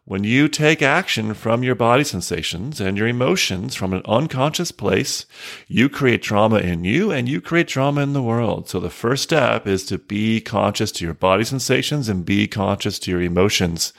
when 0.05 0.23
you 0.23 0.47
take 0.47 0.83
action 0.83 1.33
from 1.33 1.63
your 1.63 1.73
body 1.73 2.03
sensations 2.03 2.79
and 2.79 2.95
your 2.95 3.07
emotions 3.07 3.73
from 3.73 3.91
an 3.91 4.03
unconscious 4.05 4.71
place, 4.71 5.25
you 5.67 5.89
create 5.89 6.21
trauma 6.21 6.57
in 6.57 6.83
you 6.83 7.11
and 7.11 7.27
you 7.27 7.41
create 7.41 7.67
trauma 7.67 8.01
in 8.01 8.13
the 8.13 8.21
world. 8.21 8.69
So 8.69 8.79
the 8.79 8.91
first 8.91 9.23
step 9.23 9.65
is 9.65 9.83
to 9.87 9.97
be 9.97 10.41
conscious 10.41 10.91
to 10.93 11.05
your 11.05 11.15
body 11.15 11.43
sensations 11.43 12.07
and 12.07 12.23
be 12.23 12.47
conscious 12.47 12.99
to 12.99 13.11
your 13.11 13.21
emotions. 13.21 13.93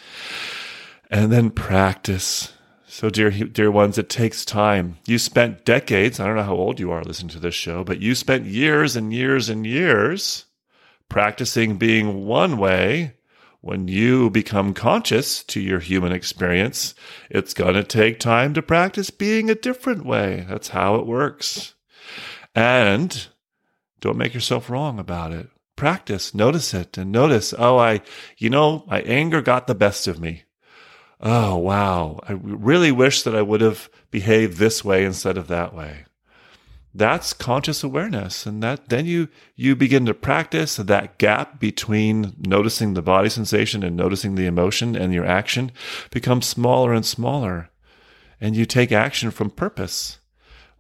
And 1.11 1.33
then 1.33 1.51
practice. 1.51 2.53
So 2.97 3.11
dear, 3.11 3.31
dear 3.31 3.71
ones, 3.71 3.99
it 3.99 4.09
takes 4.09 4.43
time. 4.43 4.97
You 5.07 5.19
spent 5.19 5.67
decades, 5.67 6.19
I 6.19 6.25
don't 6.25 6.37
know 6.37 6.45
how 6.45 6.55
old 6.55 6.81
you 6.81 6.91
are 6.93 7.05
listening 7.05 7.29
to 7.33 7.39
this 7.39 7.55
show, 7.55 7.85
but 7.85 8.01
you 8.01 8.15
spent 8.15 8.47
years 8.47 8.97
and 8.97 9.13
years 9.13 9.51
and 9.51 9.67
years 9.67 10.47
practicing 11.11 11.77
being 11.77 12.25
one 12.25 12.57
way 12.57 13.13
when 13.61 13.87
you 13.87 14.31
become 14.31 14.73
conscious 14.73 15.45
to 15.45 15.61
your 15.61 15.81
human 15.81 16.11
experience, 16.11 16.95
it's 17.29 17.53
going 17.53 17.75
to 17.75 17.85
take 17.85 18.19
time 18.19 18.55
to 18.55 18.63
practice 18.63 19.11
being 19.11 19.51
a 19.51 19.55
different 19.55 20.07
way. 20.07 20.47
That's 20.49 20.69
how 20.69 20.95
it 20.95 21.05
works. 21.05 21.75
And 22.55 23.27
don't 24.01 24.17
make 24.17 24.33
yourself 24.33 24.71
wrong 24.71 24.99
about 24.99 25.33
it. 25.33 25.51
Practice, 25.77 26.35
notice 26.35 26.73
it, 26.73 26.97
and 26.97 27.13
notice, 27.13 27.53
oh, 27.59 27.77
I, 27.77 28.01
you 28.39 28.49
know, 28.49 28.85
my 28.87 29.03
anger 29.03 29.43
got 29.43 29.67
the 29.67 29.75
best 29.75 30.09
of 30.09 30.19
me. 30.19 30.45
Oh, 31.21 31.57
wow. 31.57 32.21
I 32.29 32.33
really 32.33 32.93
wish 32.93 33.23
that 33.23 33.35
I 33.35 33.43
would 33.43 33.61
have 33.61 33.89
behaved 34.11 34.59
this 34.59 34.85
way 34.85 35.05
instead 35.05 35.39
of 35.39 35.49
that 35.49 35.75
way 35.75 36.05
that's 36.97 37.35
conscious 37.35 37.85
awareness 37.85 38.47
and 38.47 38.63
that 38.63 38.89
then 38.89 39.05
you 39.05 39.29
you 39.55 39.77
begin 39.77 40.07
to 40.07 40.15
practice 40.15 40.77
that 40.77 41.19
gap 41.19 41.61
between 41.61 42.35
noticing 42.39 42.95
the 42.95 43.03
body 43.03 43.29
sensation 43.29 43.83
and 43.83 43.95
noticing 43.95 44.35
the 44.35 44.47
emotion 44.47 44.97
and 44.97 45.13
your 45.13 45.25
action 45.25 45.71
becomes 46.11 46.47
smaller 46.47 46.95
and 46.95 47.05
smaller 47.05 47.69
and 48.41 48.57
you 48.57 48.65
take 48.65 48.93
action 48.93 49.31
from 49.31 49.51
purpose 49.51 50.21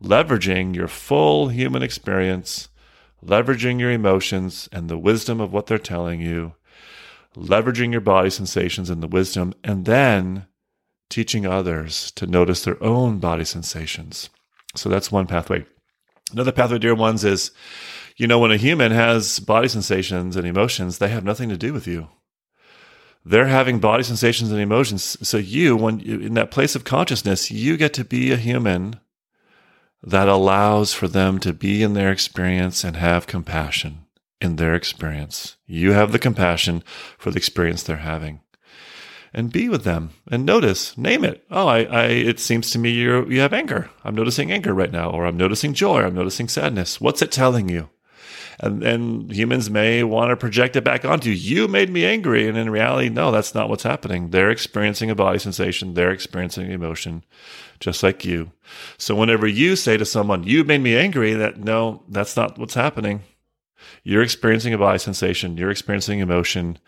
leveraging 0.02 0.74
your 0.74 0.88
full 0.88 1.48
human 1.48 1.82
experience 1.82 2.70
leveraging 3.22 3.78
your 3.78 3.90
emotions 3.90 4.70
and 4.72 4.88
the 4.88 4.98
wisdom 4.98 5.38
of 5.38 5.52
what 5.52 5.66
they're 5.66 5.78
telling 5.78 6.20
you 6.20 6.54
leveraging 7.36 7.92
your 7.92 8.00
body 8.00 8.30
sensations 8.30 8.90
and 8.90 9.02
the 9.02 9.08
wisdom 9.08 9.52
and 9.62 9.84
then 9.84 10.46
teaching 11.10 11.46
others 11.46 12.10
to 12.12 12.26
notice 12.26 12.64
their 12.64 12.82
own 12.82 13.18
body 13.18 13.44
sensations 13.44 14.30
so 14.74 14.88
that's 14.88 15.12
one 15.12 15.26
pathway 15.26 15.64
Another 16.32 16.52
pathway, 16.52 16.78
dear 16.78 16.94
ones, 16.94 17.24
is 17.24 17.52
you 18.16 18.26
know, 18.26 18.38
when 18.38 18.50
a 18.50 18.56
human 18.56 18.92
has 18.92 19.38
body 19.38 19.68
sensations 19.68 20.36
and 20.36 20.46
emotions, 20.46 20.98
they 20.98 21.08
have 21.08 21.24
nothing 21.24 21.48
to 21.50 21.56
do 21.56 21.72
with 21.72 21.86
you. 21.86 22.08
They're 23.24 23.46
having 23.46 23.78
body 23.78 24.02
sensations 24.02 24.50
and 24.50 24.60
emotions. 24.60 25.18
So 25.26 25.36
you, 25.36 25.76
when 25.76 26.00
you, 26.00 26.20
in 26.20 26.34
that 26.34 26.50
place 26.50 26.74
of 26.74 26.84
consciousness, 26.84 27.50
you 27.50 27.76
get 27.76 27.92
to 27.94 28.04
be 28.04 28.32
a 28.32 28.36
human 28.36 29.00
that 30.02 30.28
allows 30.28 30.94
for 30.94 31.08
them 31.08 31.38
to 31.40 31.52
be 31.52 31.82
in 31.82 31.94
their 31.94 32.10
experience 32.10 32.84
and 32.84 32.96
have 32.96 33.26
compassion 33.26 34.05
in 34.40 34.56
their 34.56 34.74
experience. 34.74 35.56
You 35.66 35.92
have 35.92 36.12
the 36.12 36.18
compassion 36.18 36.82
for 37.18 37.30
the 37.30 37.38
experience 37.38 37.82
they're 37.82 37.96
having 37.96 38.40
and 39.32 39.52
be 39.52 39.68
with 39.68 39.84
them 39.84 40.10
and 40.28 40.46
notice, 40.46 40.96
name 40.96 41.24
it. 41.24 41.44
Oh, 41.50 41.66
I, 41.66 41.84
I 41.84 42.04
it 42.06 42.40
seems 42.40 42.70
to 42.70 42.78
me 42.78 42.90
you 42.90 43.28
you 43.28 43.40
have 43.40 43.52
anger. 43.52 43.90
I'm 44.02 44.14
noticing 44.14 44.50
anger 44.50 44.72
right 44.74 44.90
now, 44.90 45.10
or 45.10 45.26
I'm 45.26 45.36
noticing 45.36 45.74
joy, 45.74 46.02
I'm 46.02 46.14
noticing 46.14 46.48
sadness. 46.48 47.00
What's 47.00 47.22
it 47.22 47.30
telling 47.30 47.68
you? 47.68 47.90
And 48.58 48.80
then 48.80 49.28
humans 49.28 49.68
may 49.68 50.02
want 50.02 50.30
to 50.30 50.36
project 50.36 50.76
it 50.76 50.84
back 50.84 51.04
onto 51.04 51.28
you. 51.28 51.36
You 51.36 51.68
made 51.68 51.90
me 51.90 52.06
angry. 52.06 52.48
And 52.48 52.56
in 52.56 52.70
reality, 52.70 53.10
no, 53.10 53.30
that's 53.30 53.54
not 53.54 53.68
what's 53.68 53.82
happening. 53.82 54.30
They're 54.30 54.50
experiencing 54.50 55.10
a 55.10 55.14
body 55.14 55.38
sensation. 55.38 55.92
They're 55.92 56.10
experiencing 56.10 56.70
emotion 56.70 57.22
just 57.80 58.02
like 58.02 58.24
you. 58.24 58.52
So 58.96 59.14
whenever 59.14 59.46
you 59.46 59.76
say 59.76 59.98
to 59.98 60.06
someone, 60.06 60.44
you 60.44 60.64
made 60.64 60.80
me 60.80 60.96
angry, 60.96 61.34
that 61.34 61.58
no, 61.58 62.02
that's 62.08 62.34
not 62.34 62.58
what's 62.58 62.72
happening. 62.72 63.24
You're 64.04 64.22
experiencing 64.22 64.74
a 64.74 64.78
body 64.78 64.98
sensation. 64.98 65.56
You're 65.56 65.70
experiencing 65.70 66.20
emotion 66.20 66.78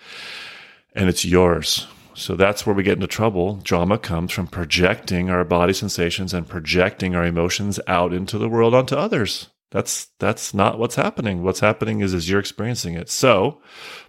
and 0.94 1.08
it's 1.08 1.24
yours. 1.24 1.86
So 2.14 2.34
that's 2.34 2.66
where 2.66 2.74
we 2.74 2.82
get 2.82 2.94
into 2.94 3.06
trouble. 3.06 3.60
Drama 3.62 3.96
comes 3.96 4.32
from 4.32 4.48
projecting 4.48 5.30
our 5.30 5.44
body 5.44 5.72
sensations 5.72 6.34
and 6.34 6.48
projecting 6.48 7.14
our 7.14 7.24
emotions 7.24 7.78
out 7.86 8.12
into 8.12 8.38
the 8.38 8.48
world 8.48 8.74
onto 8.74 8.96
others. 8.96 9.48
That's 9.70 10.08
that's 10.18 10.54
not 10.54 10.78
what's 10.78 10.96
happening. 10.96 11.42
What's 11.42 11.60
happening 11.60 12.00
is 12.00 12.14
is 12.14 12.28
you're 12.28 12.40
experiencing 12.40 12.94
it. 12.94 13.10
So, 13.10 13.60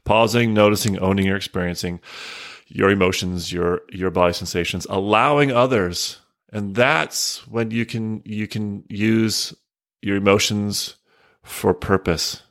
pausing, 0.06 0.54
noticing, 0.54 0.98
owning 1.00 1.26
your 1.26 1.36
experiencing 1.36 2.00
your 2.68 2.90
emotions, 2.90 3.52
your 3.52 3.82
your 3.92 4.10
body 4.10 4.34
sensations, 4.34 4.88
allowing 4.90 5.52
others. 5.52 6.18
And 6.52 6.76
that's 6.76 7.46
when 7.48 7.72
you 7.72 7.86
can 7.86 8.22
you 8.26 8.48
can 8.48 8.86
use 8.88 9.54
your 10.02 10.16
emotions 10.16 10.96
for 11.44 11.74
purpose. 11.74 12.42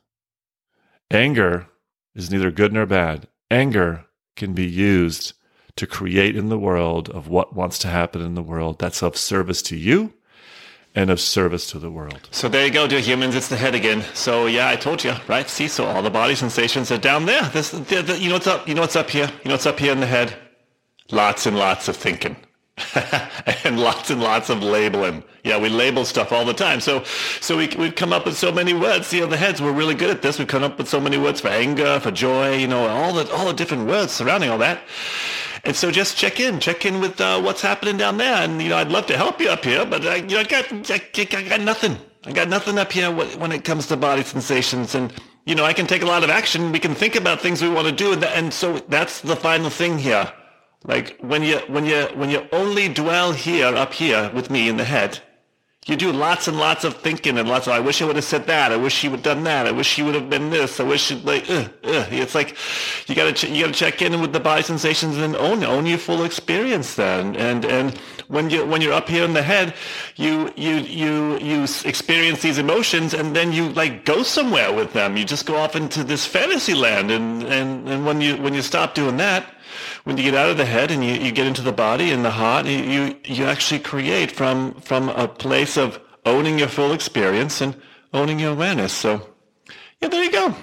Anger 1.11 1.67
is 2.15 2.31
neither 2.31 2.51
good 2.51 2.73
nor 2.73 2.87
bad. 2.87 3.29
Anger 3.51 4.05
can 4.37 4.53
be 4.53 4.67
used 4.67 5.33
to 5.77 5.87
create 5.87 6.37
in 6.37 6.49
the 6.49 6.59
world 6.59 7.09
of 7.11 7.29
what 7.29 7.55
wants 7.55 7.79
to 7.79 7.89
happen 7.89 8.21
in 8.21 8.35
the 8.35 8.43
world 8.43 8.79
that's 8.79 9.03
of 9.03 9.17
service 9.17 9.63
to 9.63 9.77
you 9.77 10.13
and 10.95 11.11
of 11.11 11.21
service 11.21 11.71
to 11.71 11.79
the 11.79 11.91
world. 11.91 12.29
So 12.33 12.49
there 12.49 12.67
you 12.67 12.73
go, 12.73 12.87
dear 12.87 13.01
humans. 13.01 13.35
It's 13.37 13.49
the 13.49 13.57
head 13.57 13.75
again. 13.75 14.03
So 14.15 14.47
yeah, 14.47 14.69
I 14.69 14.77
told 14.77 15.05
you, 15.05 15.15
right? 15.29 15.49
See, 15.49 15.69
so 15.69 15.87
all 15.87 16.03
the 16.03 16.11
body 16.11 16.35
sensations 16.35 16.91
are 16.91 16.99
down 16.99 17.27
there. 17.27 17.43
This, 17.51 17.71
the, 17.71 18.03
the, 18.03 18.19
you 18.19 18.29
know 18.29 18.35
what's 18.35 18.47
up? 18.47 18.69
You 18.69 18.75
know 18.75 18.81
what's 18.83 18.97
up 18.97 19.09
here? 19.09 19.31
You 19.45 19.49
know 19.49 19.55
what's 19.55 19.67
up 19.67 19.79
here 19.79 19.93
in 19.93 20.01
the 20.01 20.07
head? 20.07 20.35
Lots 21.11 21.47
and 21.47 21.57
lots 21.57 21.89
of 21.89 21.97
thinking. 21.97 22.37
and 23.65 23.79
lots 23.81 24.11
and 24.11 24.21
lots 24.21 24.51
of 24.51 24.63
labeling. 24.63 25.23
Yeah, 25.45 25.59
we 25.59 25.69
label 25.69 26.05
stuff 26.05 26.33
all 26.33 26.45
the 26.45 26.55
time. 26.55 26.81
So, 26.81 27.05
so 27.41 27.57
we 27.57 27.69
we've 27.79 27.95
come 27.95 28.13
up 28.13 28.27
with 28.27 28.37
so 28.37 28.53
many 28.53 28.75
words. 28.75 29.07
See, 29.07 29.23
on 29.23 29.31
the 29.31 29.37
heads, 29.37 29.63
we're 29.63 29.73
really 29.73 29.95
good 29.95 30.11
at 30.11 30.23
this. 30.23 30.39
We've 30.39 30.49
come 30.49 30.63
up 30.63 30.79
with 30.79 30.89
so 30.89 31.01
many 31.01 31.19
words 31.19 31.41
for 31.41 31.49
anger, 31.49 32.01
for 32.01 32.11
joy. 32.11 32.57
You 32.57 32.69
know, 32.69 32.87
all 32.87 33.13
the 33.13 33.31
all 33.33 33.47
the 33.47 33.55
different 33.55 33.87
words 33.87 34.13
surrounding 34.13 34.51
all 34.51 34.59
that. 34.59 34.81
And 35.65 35.77
so 35.77 35.91
just 35.91 36.17
check 36.17 36.41
in, 36.41 36.61
check 36.61 36.87
in 36.87 37.01
with 37.01 37.21
uh, 37.21 37.41
what's 37.41 37.61
happening 37.61 37.97
down 37.97 38.17
there. 38.17 38.37
And, 38.37 38.63
you 38.63 38.69
know, 38.69 38.77
I'd 38.77 38.91
love 38.91 39.07
to 39.07 39.17
help 39.17 39.41
you 39.41 39.49
up 39.49 39.65
here, 39.65 39.85
but 39.85 40.07
I, 40.07 40.17
you 40.17 40.29
know, 40.29 40.41
I 40.41 40.45
got, 40.45 40.91
I, 40.91 41.03
I 41.15 41.43
got 41.49 41.61
nothing. 41.61 41.97
I 42.25 42.33
got 42.33 42.49
nothing 42.49 42.79
up 42.79 42.93
here 42.93 43.11
when 43.11 43.53
it 43.53 43.65
comes 43.65 43.87
to 43.89 43.97
body 43.97 44.23
sensations. 44.23 44.95
And, 44.95 45.13
you 45.47 45.55
know, 45.55 45.65
I 45.65 45.73
can 45.73 45.87
take 45.87 46.03
a 46.03 46.07
lot 46.07 46.25
of 46.25 46.31
action. 46.31 46.73
We 46.73 46.79
can 46.79 46.95
think 46.95 47.17
about 47.17 47.41
things 47.41 47.63
we 47.63 47.69
want 47.69 47.87
to 47.87 47.93
do. 47.93 48.13
And, 48.13 48.25
and 48.25 48.53
so 48.53 48.79
that's 48.89 49.21
the 49.21 49.37
final 49.37 49.71
thing 49.71 49.99
here. 49.99 50.33
Like 50.85 51.19
when 51.21 51.43
you, 51.43 51.59
when 51.69 51.85
you, 51.85 52.07
when 52.15 52.31
you 52.31 52.47
only 52.53 52.89
dwell 52.89 53.33
here, 53.33 53.67
up 53.67 53.93
here 53.93 54.31
with 54.35 54.51
me 54.51 54.69
in 54.69 54.77
the 54.77 54.85
head, 54.85 55.21
you 55.87 55.97
do 55.97 56.13
lots 56.13 56.47
and 56.47 56.59
lots 56.59 56.85
of 56.85 56.99
thinking 56.99 57.39
and 57.39 57.49
lots 57.49 57.67
of, 57.67 57.73
I 57.73 57.81
wish 57.81 58.03
I 58.03 58.05
would 58.05 58.17
have 58.17 58.25
said 58.25 58.47
that. 58.47 58.73
I 58.73 58.77
wish 58.77 59.01
he 59.01 59.09
would 59.09 59.25
have 59.25 59.37
done 59.37 59.45
that. 59.45 59.67
I 59.67 59.73
wish 59.73 59.97
he 59.97 60.03
would 60.03 60.15
have 60.15 60.29
been 60.29 60.51
this. 60.51 60.81
I 60.81 60.83
wish 60.83 61.11
it 61.11 61.25
like, 61.25 61.49
uh, 61.49 61.69
uh. 61.83 62.07
It's 62.11 62.35
like, 62.35 62.57
you 63.07 63.15
gotta, 63.15 63.33
ch- 63.33 63.45
you 63.45 63.65
gotta 63.65 63.73
check 63.73 64.03
in 64.03 64.21
with 64.21 64.35
the 64.35 64.41
body 64.41 64.63
sensations 64.63 65.17
and 65.17 65.35
own, 65.37 65.65
own 65.65 65.87
your 65.87 65.97
full 65.97 66.25
experience 66.25 66.95
then. 66.95 67.37
And, 67.37 67.65
and 67.65 67.97
when 68.29 68.51
you, 68.51 68.67
when 68.67 68.83
you're 68.83 68.93
up 68.93 69.09
here 69.09 69.25
in 69.25 69.33
the 69.33 69.43
head, 69.43 69.75
you, 70.17 70.53
you, 70.57 70.75
you, 70.77 71.39
you 71.39 71.63
experience 71.87 72.43
these 72.43 72.59
emotions 72.59 73.15
and 73.15 73.35
then 73.35 73.53
you 73.53 73.71
like 73.71 74.05
go 74.05 74.23
somewhere 74.23 74.71
with 74.75 74.93
them. 74.93 75.17
You 75.17 75.25
just 75.25 75.47
go 75.47 75.57
off 75.57 75.75
into 75.75 76.05
this 76.05 76.27
fantasy 76.27 76.75
land. 76.75 77.11
And, 77.11 77.45
and, 77.45 77.89
and 77.89 78.05
when 78.05 78.21
you, 78.21 78.37
when 78.37 78.53
you 78.53 78.61
stop 78.61 78.95
doing 78.95 79.17
that, 79.17 79.47
when 80.05 80.17
you 80.17 80.23
get 80.23 80.35
out 80.35 80.51
of 80.51 80.57
the 80.57 80.65
head 80.65 80.91
and 80.91 81.05
you, 81.05 81.15
you 81.15 81.33
get 81.33 81.47
into 81.47 81.63
the 81.63 81.73
body 81.73 82.11
and 82.11 82.25
the 82.25 82.31
heart, 82.31 82.67
you, 82.67 83.17
you 83.25 83.45
actually 83.45 83.81
create 83.81 84.31
from, 84.31 84.75
from 84.75 85.09
a 85.11 85.29
place 85.29 85.77
of 85.77 86.01
owning 86.25 86.59
your 86.59 86.69
full 86.69 86.93
experience 86.93 87.61
and 87.61 87.77
owning 88.13 88.39
your 88.39 88.53
awareness. 88.53 88.93
So, 88.93 89.27
yeah, 90.01 90.09
there 90.09 90.25
you 90.25 90.33
go. 90.33 90.55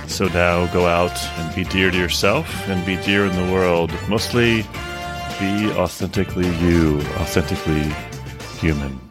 So 0.08 0.26
now 0.28 0.66
go 0.72 0.86
out 0.86 1.16
and 1.38 1.54
be 1.54 1.64
dear 1.64 1.90
to 1.90 1.96
yourself 1.96 2.48
and 2.68 2.84
be 2.84 2.96
dear 2.96 3.26
in 3.26 3.36
the 3.36 3.52
world. 3.52 3.92
Mostly 4.08 4.62
be 5.38 5.70
authentically 5.76 6.48
you, 6.58 6.98
authentically 7.18 7.94
human. 8.58 9.07